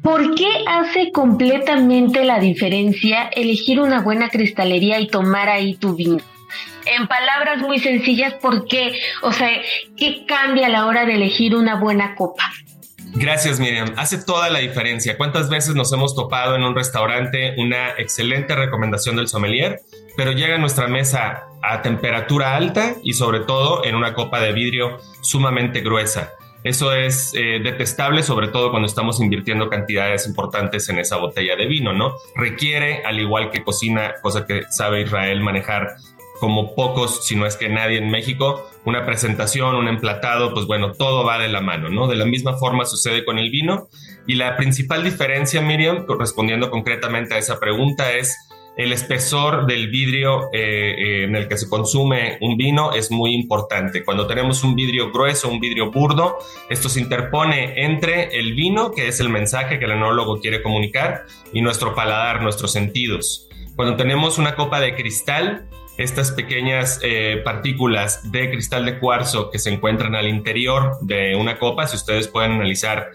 [0.00, 6.18] ¿por qué hace completamente la diferencia elegir una buena cristalería y tomar ahí tu vino?
[6.86, 8.92] En palabras muy sencillas, ¿por qué?
[9.22, 9.50] O sea,
[9.96, 12.44] ¿qué cambia a la hora de elegir una buena copa?
[13.14, 13.92] Gracias, Miriam.
[13.96, 15.16] Hace toda la diferencia.
[15.16, 19.80] ¿Cuántas veces nos hemos topado en un restaurante una excelente recomendación del sommelier,
[20.16, 24.52] pero llega a nuestra mesa a temperatura alta y sobre todo en una copa de
[24.52, 26.32] vidrio sumamente gruesa?
[26.62, 31.66] Eso es eh, detestable, sobre todo cuando estamos invirtiendo cantidades importantes en esa botella de
[31.66, 32.14] vino, ¿no?
[32.36, 35.96] Requiere, al igual que cocina, cosa que sabe Israel manejar
[36.40, 40.92] como pocos, si no es que nadie en México, una presentación, un emplatado, pues bueno,
[40.92, 42.08] todo va de la mano, ¿no?
[42.08, 43.88] De la misma forma sucede con el vino.
[44.26, 48.36] Y la principal diferencia, Miriam, respondiendo concretamente a esa pregunta, es
[48.76, 53.34] el espesor del vidrio eh, eh, en el que se consume un vino es muy
[53.34, 54.04] importante.
[54.04, 56.38] Cuando tenemos un vidrio grueso, un vidrio burdo,
[56.70, 61.26] esto se interpone entre el vino, que es el mensaje que el enólogo quiere comunicar,
[61.52, 63.48] y nuestro paladar, nuestros sentidos.
[63.76, 65.66] Cuando tenemos una copa de cristal,
[66.00, 71.58] estas pequeñas eh, partículas de cristal de cuarzo que se encuentran al interior de una
[71.58, 73.10] copa, si ustedes pueden analizar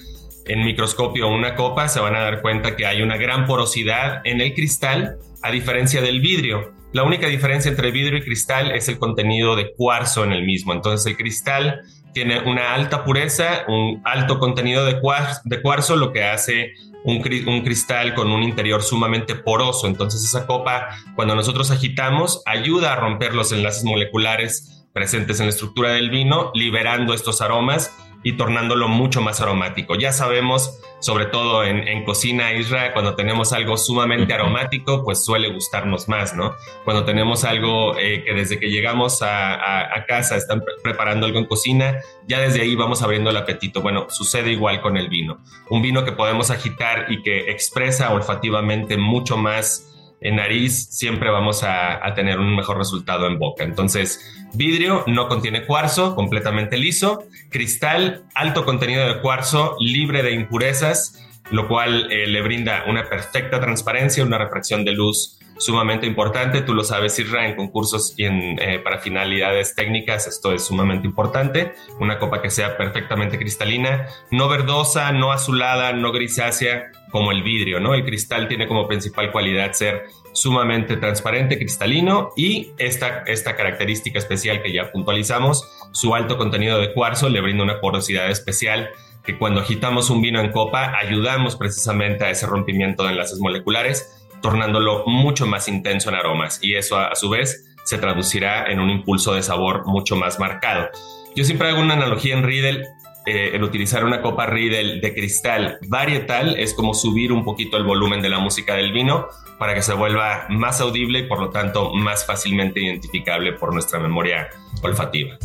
[0.45, 4.39] en microscopio una copa, se van a dar cuenta que hay una gran porosidad en
[4.39, 6.73] el cristal a diferencia del vidrio.
[6.93, 10.71] La única diferencia entre vidrio y cristal es el contenido de cuarzo en el mismo.
[10.71, 11.81] Entonces el cristal
[12.13, 16.73] tiene una alta pureza, un alto contenido de cuarzo, de cuarzo lo que hace
[17.05, 17.21] un,
[17.63, 19.87] cristal con un interior sumamente poroso.
[19.87, 25.51] Entonces esa copa, cuando nosotros agitamos, ayuda a romper los enlaces moleculares presentes en la
[25.51, 27.91] estructura del vino, liberando estos aromas
[28.25, 29.93] y tornándolo mucho más aromático.
[29.93, 36.09] Ya sabemos, sobre todo en, cocina Israel, cuando tenemos algo sumamente aromático, pues suele gustarnos
[36.09, 36.55] más, ¿no?
[36.85, 41.99] Cuando tenemos algo eh, que desde que llegamos a, casa están preparando algo en cocina,
[42.27, 43.83] ya desde ahí vamos abriendo el apetito.
[43.83, 45.37] Bueno, sucede igual con el vino.
[45.69, 49.94] Un vino que podemos agitar y que expresa olfativamente mucho más
[50.25, 53.63] en nariz siempre vamos a, tener un mejor resultado en boca.
[53.63, 54.19] Entonces,
[54.53, 57.25] vidrio no contiene cuarzo, completamente liso.
[57.49, 63.59] Cristal, alto contenido de cuarzo, libre de impurezas, lo cual eh, le brinda una perfecta
[63.59, 66.61] transparencia, una refracción de luz sumamente importante.
[66.61, 71.73] Tú lo sabes, Irra, en concursos y eh, para finalidades técnicas, esto es sumamente importante.
[71.99, 77.79] Una copa que sea perfectamente cristalina, no verdosa, no azulada, no grisácea, como el vidrio,
[77.79, 77.93] ¿no?
[77.93, 84.61] El cristal tiene como principal cualidad ser sumamente transparente, cristalino y esta, esta característica especial
[84.61, 88.89] que ya puntualizamos, su alto contenido de cuarzo le brinda una porosidad especial
[89.23, 94.24] que cuando agitamos un vino en copa ayudamos precisamente a ese rompimiento de enlaces moleculares
[94.41, 98.89] tornándolo mucho más intenso en aromas y eso a, su vez se traducirá en un
[98.89, 100.89] impulso de sabor mucho más marcado.
[101.35, 102.85] Yo siempre hago una analogía en Riedel,
[103.27, 107.83] eh, el utilizar una copa Riedel de cristal varietal es como subir un poquito el
[107.83, 109.27] volumen de la música del vino
[109.57, 113.99] para que se vuelva más audible y por lo tanto más fácilmente identificable por nuestra
[113.99, 114.47] memoria
[114.83, 115.37] olfativa.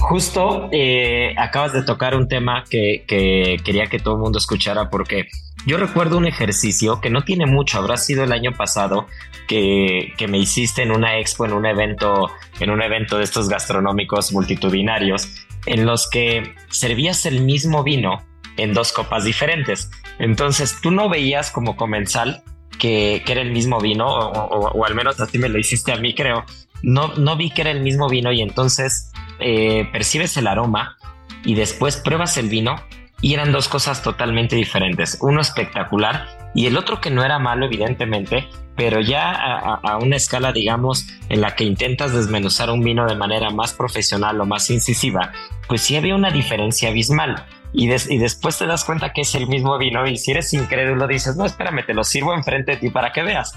[0.00, 4.90] Justo eh, acabas de tocar un tema que, que, quería que todo el mundo escuchara
[4.90, 5.28] porque
[5.66, 9.06] yo recuerdo un ejercicio que no tiene mucho, habrá sido el año pasado,
[9.48, 13.48] que, que, me hiciste en una expo, en un evento, en un evento de estos
[13.48, 15.28] gastronómicos multitudinarios,
[15.66, 18.22] en los que servías el mismo vino
[18.56, 19.90] en dos copas diferentes.
[20.18, 22.42] Entonces tú no veías como comensal
[22.78, 26.14] que, que era el mismo vino, o, al menos así me lo hiciste a mí,
[26.14, 26.44] creo.
[26.82, 29.10] No, no vi que era el mismo vino y entonces
[29.40, 30.96] eh, percibes el aroma
[31.44, 32.76] y después pruebas el vino
[33.24, 35.16] y eran dos cosas totalmente diferentes.
[35.22, 40.52] Uno espectacular y el otro que no era malo, evidentemente, pero ya a, una escala,
[40.52, 45.32] digamos, en la que intentas desmenuzar un vino de manera más profesional o más incisiva,
[45.68, 47.46] pues sí había una diferencia abismal.
[47.72, 51.06] Y, y, después te das cuenta que es el mismo vino y si eres incrédulo
[51.06, 53.54] dices, no, espérame, te lo sirvo enfrente de ti para que veas.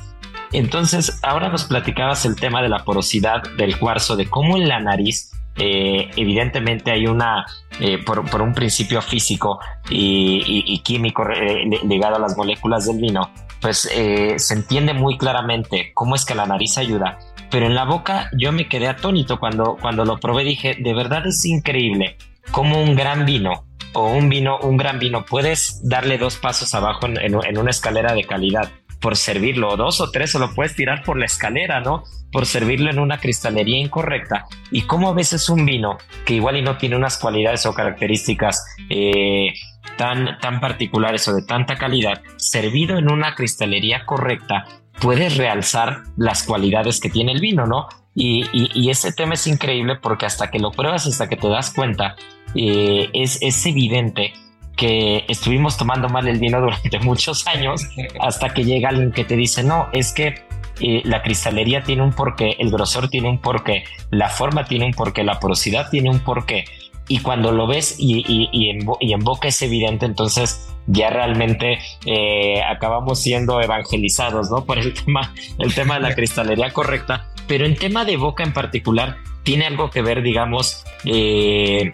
[0.54, 4.80] Entonces, ahora nos platicabas el tema de la porosidad del cuarzo, de cómo en la
[4.80, 7.46] nariz eh, evidentemente hay una,
[7.80, 13.90] eh, por, un principio físico y, químico eh, ligado a las moléculas del vino, pues
[14.38, 17.18] se entiende muy claramente cómo es que la nariz ayuda.
[17.50, 21.26] Pero en la boca yo me quedé atónito cuando, cuando lo probé, dije, de verdad
[21.26, 22.18] es increíble
[22.52, 27.08] cómo un gran vino o un vino, un gran vino, puedes darle dos pasos abajo
[27.08, 28.70] en una escalera de calidad
[29.08, 32.04] por servirlo, dos o tres, o lo puedes tirar por la escalera, ¿no?
[32.30, 34.48] Por servirlo en una cristalería incorrecta.
[34.70, 38.66] Y como a veces un vino que igual y no tiene unas cualidades o características
[38.90, 39.54] eh,
[39.98, 44.66] tan, tan particulares o de tanta calidad, servido en una cristalería correcta,
[45.00, 47.88] puedes realzar las cualidades que tiene el vino, ¿no?
[48.14, 51.72] Y, y, ese tema es increíble porque hasta que lo pruebas, hasta que te das
[51.72, 52.18] cuenta,
[52.56, 54.34] eh, es, es evidente
[54.78, 57.82] que estuvimos tomando mal el vino durante muchos años
[58.22, 60.46] hasta que llega alguien que te dice, no, es que
[60.80, 64.94] eh, la cristalería tiene un porqué, el grosor tiene un porqué, la forma tiene un
[64.94, 66.66] porqué, la porosidad tiene un porqué.
[67.10, 73.22] Y cuando lo ves y, y, en, boca es evidente, entonces ya realmente eh, acabamos
[73.22, 74.66] siendo evangelizados, ¿no?
[74.66, 77.28] Por el tema, el tema de la cristalería correcta.
[77.48, 81.94] Pero en tema de boca en particular, tiene algo que ver, digamos, eh,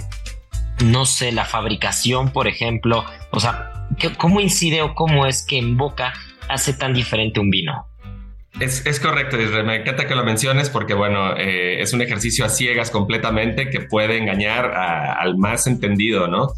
[0.84, 3.72] no sé, la fabricación, por ejemplo, o sea,
[4.18, 6.14] ¿cómo incide o cómo es que en boca
[6.50, 7.88] hace tan diferente un vino?
[8.60, 9.38] Es, es, correcto.
[9.64, 13.82] Me encanta que lo menciones porque, bueno, eh, es un ejercicio a ciegas completamente que
[13.82, 16.50] puede engañar al más entendido, ¿no?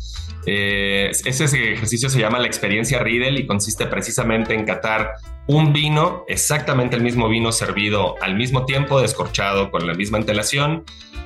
[0.46, 5.14] Eh, ese ejercicio se llama la experiencia Riedel y consiste precisamente en catar
[5.48, 10.84] un vino, exactamente el mismo vino servido al mismo tiempo, descorchado con la misma antelación,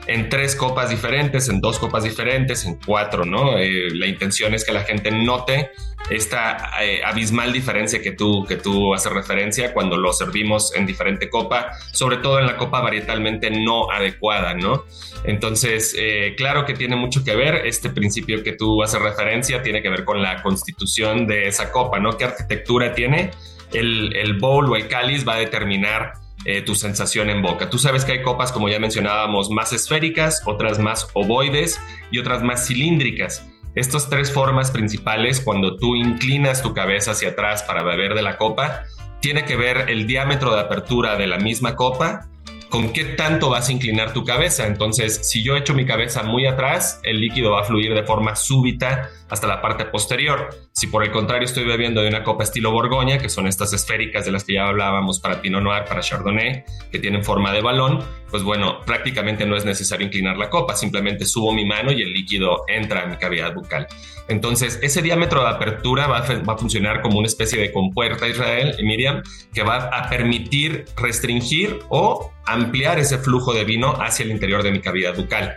[0.08, 3.58] en tres copas diferentes, en dos copas diferentes, en cuatro, ¿no?
[3.58, 5.72] Eh, la intención es que la gente note
[6.10, 11.30] esta eh, abismal diferencia que tú, que tú haces referencia cuando lo servimos en diferente
[11.30, 14.86] copa, sobre todo en la copa varietalmente no adecuada, ¿no?
[15.24, 19.82] Entonces, eh, claro que tiene mucho que ver, este principio que tú haces referencia tiene
[19.82, 22.18] que ver con la constitución de esa copa, ¿no?
[22.18, 23.32] ¿Qué arquitectura tiene?
[23.74, 26.14] El, el bowl o el cáliz va a determinar
[26.46, 27.70] eh, tu sensación en boca.
[27.70, 31.80] Tú sabes que hay copas, como ya mencionábamos, más esféricas, otras más ovoides
[32.12, 33.46] y otras más cilíndricas.
[33.76, 38.38] Estas tres formas principales, cuando tú inclinas tu cabeza hacia atrás para beber de la
[38.38, 38.84] copa,
[39.22, 42.30] tiene que ver el diámetro de apertura de la misma copa
[42.70, 44.68] con qué tanto vas a inclinar tu cabeza.
[44.68, 48.36] Entonces, si yo echo mi cabeza muy atrás, el líquido va a fluir de forma
[48.36, 50.50] súbita hasta la parte posterior.
[50.74, 54.26] Si por el contrario estoy bebiendo de una copa estilo Borgoña, que son estas esféricas
[54.26, 58.04] de las que ya hablábamos para Pinot Noir, para Chardonnay, que tienen forma de balón,
[58.30, 62.14] pues bueno, prácticamente no es necesario inclinar la copa, simplemente subo mi mano y el
[62.14, 63.88] líquido entra en mi cavidad bucal.
[64.28, 68.84] Entonces, ese diámetro de apertura va a, funcionar como una especie de compuerta, Israel y
[68.84, 69.24] Miriam,
[69.54, 74.72] que va a permitir restringir o ampliar ese flujo de vino hacia el interior de
[74.72, 75.56] mi cavidad bucal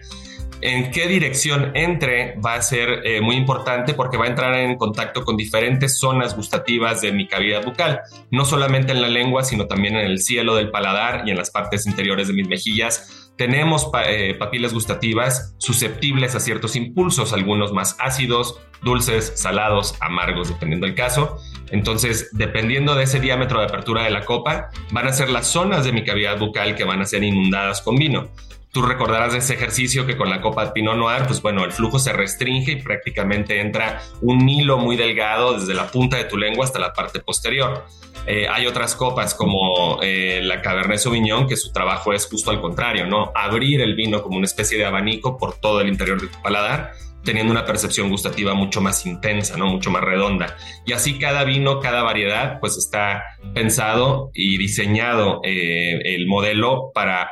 [0.62, 4.76] en qué dirección entre va a ser eh, muy importante porque va a entrar en
[4.76, 8.00] contacto con diferentes zonas gustativas de mi cavidad bucal,
[8.30, 11.50] no solamente en la lengua, sino también en el cielo del paladar y en las
[11.50, 13.32] partes interiores de mis mejillas.
[13.36, 20.86] Tenemos eh, papilas gustativas susceptibles a ciertos impulsos, algunos más ácidos, dulces, salados, amargos, dependiendo
[20.86, 21.38] del caso.
[21.70, 25.84] Entonces, dependiendo de ese diámetro de apertura de la copa, van a ser las zonas
[25.84, 28.28] de mi cavidad bucal que van a ser inundadas con vino.
[28.72, 31.98] Tú recordarás de ese ejercicio que con la copa Pinot Noir, pues bueno, el flujo
[31.98, 36.64] se restringe y prácticamente entra un hilo muy delgado desde la punta de tu lengua
[36.64, 37.84] hasta la parte posterior.
[38.26, 42.62] Eh, hay otras copas como eh, la Cabernet Sauvignon que su trabajo es justo al
[42.62, 43.30] contrario, ¿no?
[43.34, 46.92] Abrir el vino como una especie de abanico por todo el interior de tu paladar
[47.24, 49.66] teniendo una percepción gustativa mucho más intensa, ¿no?
[49.66, 50.56] Mucho más redonda.
[50.86, 53.22] Y así cada vino, cada variedad, pues está
[53.54, 57.30] pensado y diseñado eh, el modelo para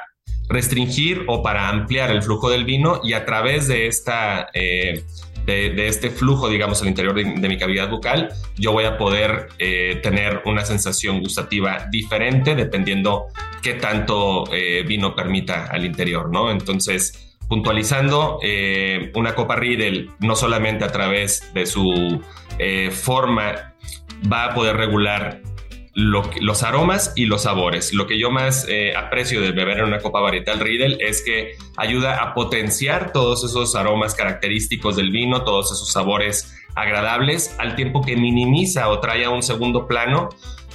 [0.50, 4.48] restringir o para ampliar el flujo del vino y a través de esta...
[4.52, 5.04] Eh,
[5.46, 9.98] de, este flujo, digamos, al interior de, mi cavidad bucal, yo voy a poder eh,
[10.00, 13.24] tener una sensación gustativa diferente dependiendo
[13.60, 16.52] qué tanto eh, vino permita al interior, ¿no?
[16.52, 18.38] Entonces, puntualizando,
[19.14, 22.22] una copa Riedel no solamente a través de su
[22.92, 23.74] forma
[24.30, 25.40] va a poder regular
[25.94, 27.92] los aromas y los sabores.
[27.92, 31.56] Lo que yo más eh, aprecio de beber en una copa varietal Riedel es que
[31.76, 38.02] ayuda a potenciar todos esos aromas característicos del vino, todos esos sabores agradables, al tiempo
[38.02, 40.28] que minimiza o trae a un segundo plano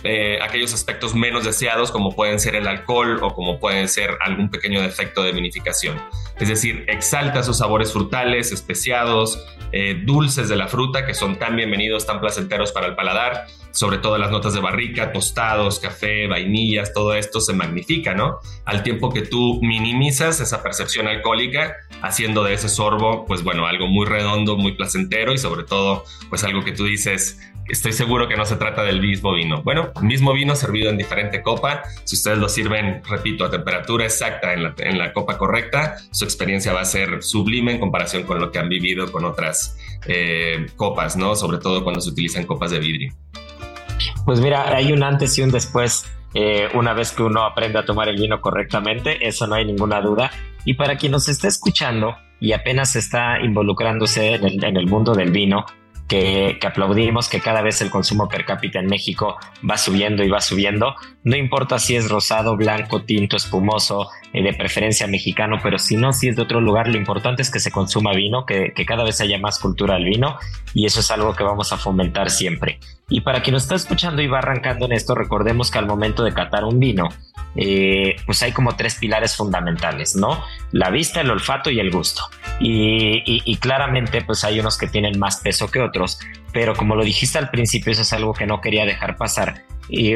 [0.07, 4.51] eh, aquellos aspectos menos deseados como pueden ser el alcohol o como pueden ser algún
[4.51, 5.99] pequeño defecto de vinificación.
[6.39, 11.55] Es decir, exalta esos sabores frutales, especiados, eh, dulces de la fruta que son tan
[11.55, 16.93] bienvenidos, tan placenteros para el paladar sobre todo las notas de barrica, tostados, café, vainillas,
[16.93, 18.39] todo esto se magnifica, ¿no?
[18.63, 23.87] Al tiempo que tú minimizas esa percepción alcohólica, haciendo de ese sorbo, pues bueno, algo
[23.87, 28.37] muy redondo, muy placentero y sobre todo, pues algo que tú dices, estoy seguro que
[28.37, 29.61] no se trata del mismo vino.
[29.61, 31.83] Bueno, mismo vino servido en diferente copa.
[32.05, 36.79] Si ustedes lo sirven, repito, a temperatura exacta en la, copa correcta, su experiencia va
[36.79, 41.35] a ser sublime en comparación con lo que han vivido con otras eh, copas, ¿no?
[41.35, 43.13] Sobre todo cuando se utilizan copas de vidrio.
[44.25, 46.05] Pues mira, hay un antes y un después.
[46.33, 50.01] Eh, una vez que uno aprende a tomar el vino correctamente, eso no hay ninguna
[50.01, 50.31] duda.
[50.65, 55.65] Y para quien nos está escuchando y apenas está involucrándose en el mundo del vino,
[56.07, 59.37] que, aplaudimos que cada vez el consumo per cápita en México
[59.67, 60.95] va subiendo y va subiendo.
[61.23, 66.13] No importa si es rosado, blanco, tinto, espumoso, eh, de preferencia mexicano, pero si no,
[66.13, 69.03] si es de otro lugar, lo importante es que se consuma vino, que, que cada
[69.03, 70.37] vez haya más cultura al vino
[70.73, 72.79] y eso es algo que vamos a fomentar siempre.
[73.09, 76.23] Y para quien nos está escuchando y va arrancando en esto, recordemos que al momento
[76.23, 77.09] de catar un vino,
[77.55, 80.43] eh, pues hay como tres pilares fundamentales, ¿no?
[80.71, 82.23] La vista, el olfato y el gusto.
[82.59, 86.19] Y, claramente pues hay unos que tienen más peso que otros,
[86.53, 89.63] pero como lo dijiste al principio, eso es algo que no quería dejar pasar.
[89.87, 90.15] Y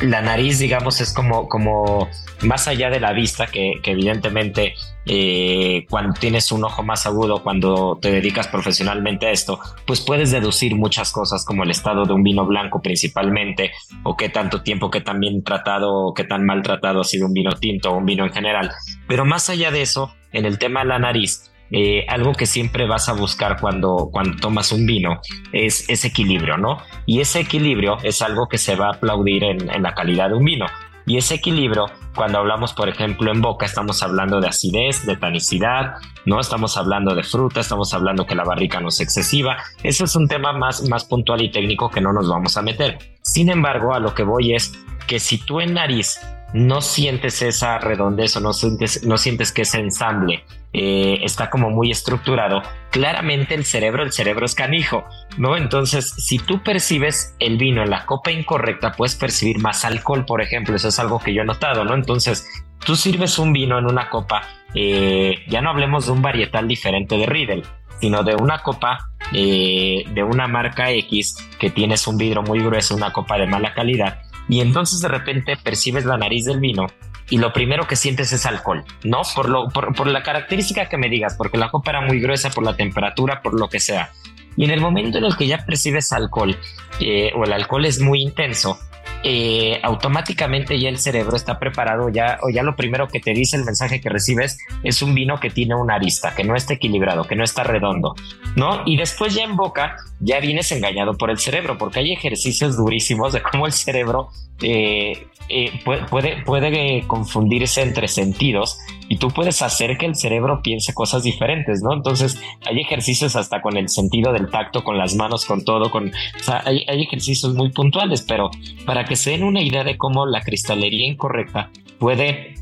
[0.00, 2.08] la nariz, digamos, es como, como
[2.42, 4.74] más allá de la vista, que, evidentemente
[5.06, 10.30] eh, cuando tienes un ojo más agudo, cuando te dedicas profesionalmente a esto, pues puedes
[10.30, 13.72] deducir muchas cosas como el estado de un vino blanco principalmente,
[14.04, 17.26] o qué tanto tiempo, qué tan bien tratado, o qué tan mal tratado ha sido
[17.26, 18.70] un vino tinto o un vino en general.
[19.06, 22.86] Pero más allá de eso, en el tema de la nariz, eh, algo que siempre
[22.86, 25.20] vas a buscar cuando, cuando tomas un vino
[25.52, 26.78] es ese equilibrio, ¿no?
[27.06, 30.36] Y ese equilibrio es algo que se va a aplaudir en, en la calidad de
[30.36, 30.66] un vino.
[31.08, 35.94] Y ese equilibrio, cuando hablamos, por ejemplo, en boca, estamos hablando de acidez, de tanicidad,
[36.26, 36.38] ¿no?
[36.38, 39.56] Estamos hablando de fruta, estamos hablando que la barrica no es excesiva.
[39.82, 42.98] Eso es un tema más, más puntual y técnico que no nos vamos a meter.
[43.22, 44.74] Sin embargo, a lo que voy es
[45.06, 46.20] que si tú en nariz
[46.52, 51.70] no sientes esa redondez o no sientes, no sientes que ese ensamble eh, está como
[51.70, 55.04] muy estructurado, claramente el cerebro, el cerebro es canijo,
[55.36, 55.56] ¿no?
[55.56, 60.42] Entonces, si tú percibes el vino en la copa incorrecta, puedes percibir más alcohol, por
[60.42, 61.94] ejemplo, eso es algo que yo he notado, ¿no?
[61.94, 62.46] Entonces,
[62.84, 64.42] tú sirves un vino en una copa,
[64.74, 67.64] eh, ya no hablemos de un varietal diferente de Riedel,
[68.00, 72.94] sino de una copa eh, de una marca X que tienes un vidrio muy grueso,
[72.94, 76.86] una copa de mala calidad, y entonces de repente percibes la nariz del vino
[77.30, 79.20] y lo primero que sientes es alcohol, ¿no?
[79.34, 82.64] Por, lo, por, la característica que me digas, porque la copa era muy gruesa, por
[82.64, 84.10] la temperatura, por lo que sea.
[84.56, 86.56] Y en el momento en el que ya percibes alcohol
[87.00, 88.78] eh, o el alcohol es muy intenso,
[89.24, 93.56] eh, automáticamente ya el cerebro está preparado, ya, o ya lo primero que te dice
[93.56, 97.24] el mensaje que recibes es un vino que tiene una arista, que no está equilibrado,
[97.24, 98.14] que no está redondo,
[98.56, 98.82] ¿no?
[98.86, 103.32] Y después ya en boca ya vienes engañado por el cerebro, porque hay ejercicios durísimos
[103.32, 104.28] de cómo el cerebro
[104.62, 108.78] eh, eh, puede, puede, confundirse entre sentidos
[109.08, 111.94] y tú puedes hacer que el cerebro piense cosas diferentes, ¿no?
[111.94, 116.08] Entonces hay ejercicios hasta con el sentido del tacto, con las manos, con todo, con,
[116.08, 118.50] o sea, hay, ejercicios muy puntuales, pero
[118.84, 122.54] para que se den una idea de cómo la cristalería incorrecta puede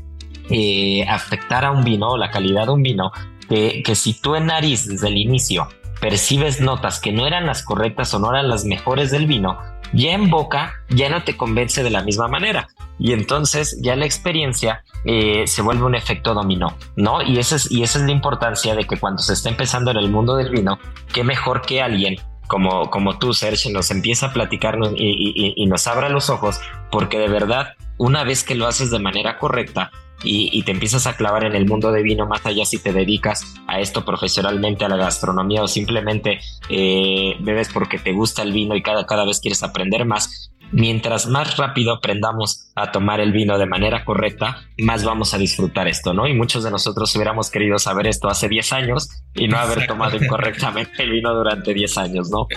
[0.49, 3.11] eh, afectar a un vino o la calidad de un vino,
[3.49, 5.67] que, que si tú en nariz desde el inicio
[5.99, 9.57] percibes notas que no eran las correctas o no eran las mejores del vino,
[9.93, 12.67] ya en boca ya no te convence de la misma manera.
[12.99, 17.21] Y entonces ya la experiencia eh, se vuelve un efecto dominó, ¿no?
[17.21, 19.97] Y, eso es, y esa es la importancia de que cuando se está empezando en
[19.97, 20.79] el mundo del vino,
[21.13, 22.15] qué mejor que alguien
[22.47, 26.59] como, como tú, Sergio, nos empieza a platicar y, y nos abra los ojos,
[26.91, 29.91] porque de verdad, una vez que lo haces de manera correcta,
[30.23, 33.55] y, te empiezas a clavar en el mundo de vino, más allá si te dedicas
[33.67, 36.39] a esto profesionalmente, a la gastronomía o simplemente
[36.69, 41.27] eh, bebes porque te gusta el vino y cada, cada vez quieres aprender más, mientras
[41.27, 46.13] más rápido aprendamos a tomar el vino de manera correcta, más vamos a disfrutar esto,
[46.13, 46.27] ¿no?
[46.27, 50.17] Y muchos de nosotros hubiéramos querido saber esto hace 10 años y no haber tomado
[50.17, 52.47] incorrectamente el vino durante 10 años, ¿no?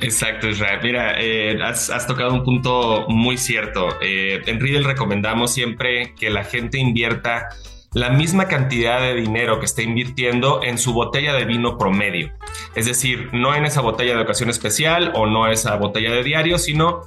[0.00, 0.80] Exacto, Israel.
[0.82, 3.88] Mira, eh, has, tocado un punto muy cierto.
[4.00, 7.48] Eh, en Riedel recomendamos siempre que la gente invierta
[7.92, 12.32] la misma cantidad de dinero que está invirtiendo en su botella de vino promedio.
[12.74, 16.58] Es decir, no en esa botella de ocasión especial o no esa botella de diario,
[16.58, 17.02] sino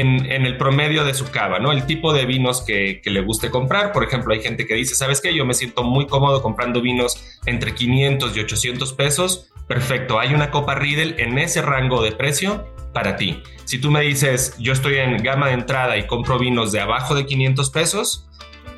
[0.00, 1.72] en, el promedio de su cava, ¿no?
[1.72, 3.92] El tipo de vinos que, le guste comprar.
[3.92, 5.34] Por ejemplo, hay gente que dice, ¿sabes qué?
[5.34, 9.48] Yo me siento muy cómodo comprando vinos entre 500 y 800 pesos.
[9.66, 13.42] Perfecto, hay una copa Riedel en ese rango de precio para ti.
[13.64, 17.14] Si tú me dices, yo estoy en gama de entrada y compro vinos de abajo
[17.14, 18.28] de 500 pesos,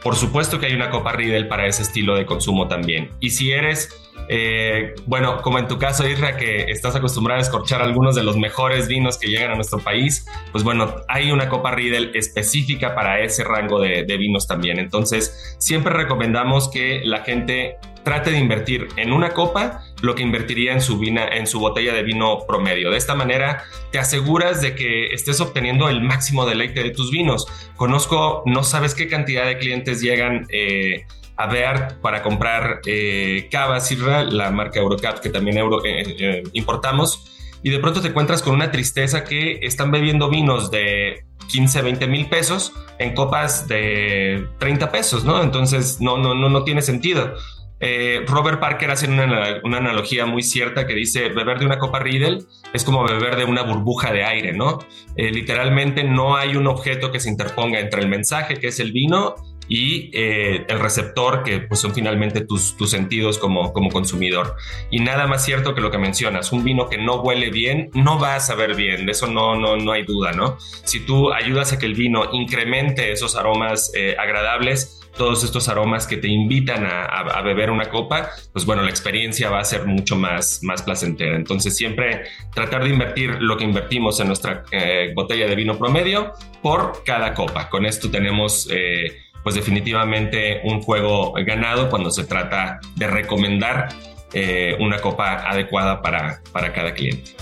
[0.03, 3.11] por supuesto que hay una copa Riedel para ese estilo de consumo también.
[3.21, 7.81] Y si eres eh, bueno, como en tu caso, Isra, que estás acostumbrado a escorchar
[7.81, 11.71] algunos de los mejores vinos que llegan a nuestro país, pues bueno, hay una copa
[11.71, 14.79] Riedel específica para ese rango de, vinos también.
[14.79, 20.73] Entonces, siempre recomendamos que la gente trate de invertir en una copa lo que invertiría
[20.73, 22.91] en su, vina, en su botella de vino promedio.
[22.91, 27.47] De esta manera te aseguras de que estés obteniendo el máximo deleite de tus vinos.
[27.77, 31.07] Conozco, no sabes qué cantidad de clientes llegan eh,
[31.39, 36.43] a ver para comprar eh, Cava Sirra, la marca Eurocap que también euro, eh, eh,
[36.53, 41.83] importamos, y de pronto te encuentras con una tristeza que están bebiendo vinos de 15,
[41.83, 45.41] 20 mil pesos en copas de 30 pesos, ¿no?
[45.43, 47.35] Entonces no, no, no, no tiene sentido.
[47.79, 52.01] Eh, Robert Parker hace una, una, analogía muy cierta que dice, beber de una copa
[52.01, 54.81] Riedel es como beber de una burbuja de aire, ¿no?
[55.17, 59.37] literalmente no hay un objeto que se interponga entre el mensaje, que es el vino,
[59.69, 64.57] y eh, el receptor, que pues, son finalmente tus, tus sentidos como, como consumidor.
[64.91, 68.19] Y nada más cierto que lo que mencionas, un vino que no huele bien, no
[68.19, 70.57] va a saber bien, de eso no, no, no hay duda, ¿no?
[70.59, 76.07] Si tú ayudas a que el vino incremente esos aromas eh, agradables, todos estos aromas
[76.07, 80.17] que te invitan a, beber una copa, pues bueno, la experiencia va a ser mucho
[80.17, 81.37] más, más placentera.
[81.37, 82.23] Entonces siempre
[82.55, 87.35] tratar de invertir lo que invertimos en nuestra eh, botella de vino promedio por cada
[87.35, 87.69] copa.
[87.69, 88.69] Con esto tenemos...
[88.71, 93.89] Eh, pues definitivamente un juego ganado cuando se trata de recomendar
[94.33, 97.35] eh, una copa adecuada para, para cada cliente.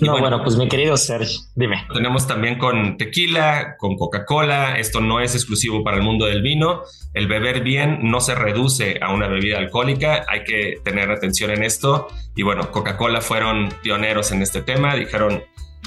[0.00, 1.84] No, bueno, pues mi querido Sergio, dime.
[1.92, 4.78] Tenemos también con tequila, con Coca-Cola.
[4.78, 6.82] Esto no es exclusivo para el mundo del vino.
[7.14, 10.24] El beber bien no se reduce a una bebida alcohólica.
[10.28, 12.08] Hay que tener atención en esto.
[12.36, 14.94] Y bueno, Coca-Cola fueron pioneros en este tema.
[14.94, 15.42] Dijeron,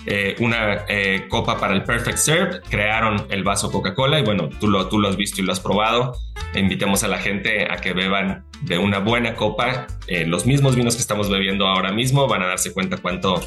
[0.05, 4.67] eh, una eh, copa para el Perfect Serve, crearon el vaso Coca-Cola y bueno, tú
[4.67, 6.17] lo, tú lo has visto y lo has probado.
[6.55, 9.87] Invitemos a la gente a que beban de una buena copa.
[10.07, 13.41] Eh, los mismos vinos que estamos bebiendo ahora mismo van a darse cuenta cuánto,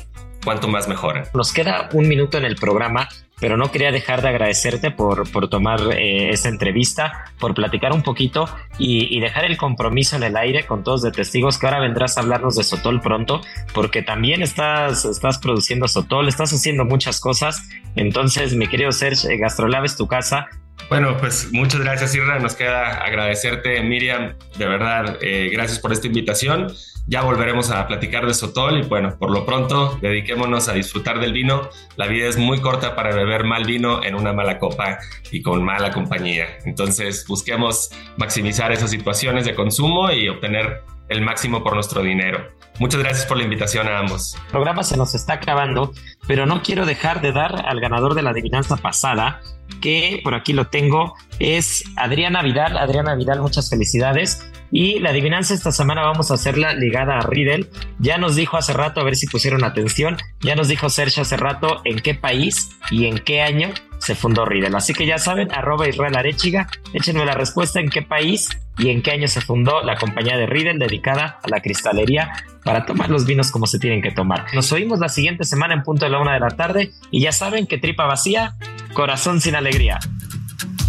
[0.44, 1.24] cuánto más mejoran.
[1.34, 3.08] Nos queda un minuto en el programa,
[3.40, 8.02] pero no quería dejar de agradecerte por, por tomar eh, esta entrevista, por platicar un
[8.02, 12.16] poquito y, dejar el compromiso en el aire con todos de testigos que ahora vendrás
[12.16, 13.40] a hablarnos de Sotol pronto,
[13.72, 17.66] porque también estás, estás produciendo Sotol, estás haciendo muchas cosas.
[17.96, 20.46] Entonces, mi querido Serge, Gastrolab es tu casa.
[20.88, 22.38] Bueno, pues muchas gracias, Irra.
[22.38, 24.34] Nos queda agradecerte, Miriam.
[24.58, 26.72] De verdad, eh, gracias por esta invitación.
[27.06, 31.34] Ya volveremos a platicar de Sotol y bueno, por lo pronto dediquémonos a disfrutar del
[31.34, 31.68] vino.
[31.96, 34.98] La vida es muy corta para beber mal vino en una mala copa
[35.30, 36.46] y con mala compañía.
[36.64, 42.48] Entonces busquemos maximizar esas situaciones de consumo y obtener el máximo por nuestro dinero.
[42.78, 44.34] Muchas gracias por la invitación a ambos.
[44.46, 45.92] El programa se nos está acabando,
[46.26, 49.42] pero no quiero dejar de dar al ganador de la adivinanza pasada,
[49.82, 52.78] que por aquí lo tengo, es Adriana Vidal.
[52.78, 54.50] Adriana Vidal, muchas felicidades.
[54.76, 57.70] Y la adivinanza esta semana vamos a hacerla ligada a Riddle.
[58.00, 61.36] Ya nos dijo hace rato, a ver si pusieron atención, ya nos dijo Sergio hace
[61.36, 63.68] rato en qué país y en qué año
[63.98, 64.76] se fundó Riddle.
[64.76, 69.00] Así que ya saben, arroba Israel Arechiga, échenme la respuesta en qué país y en
[69.02, 72.32] qué año se fundó la compañía de Riddle dedicada a la cristalería
[72.64, 74.46] para tomar los vinos como se tienen que tomar.
[74.54, 77.30] Nos oímos la siguiente semana en punto de la una de la tarde y ya
[77.30, 78.56] saben que tripa vacía,
[78.92, 80.00] corazón sin alegría.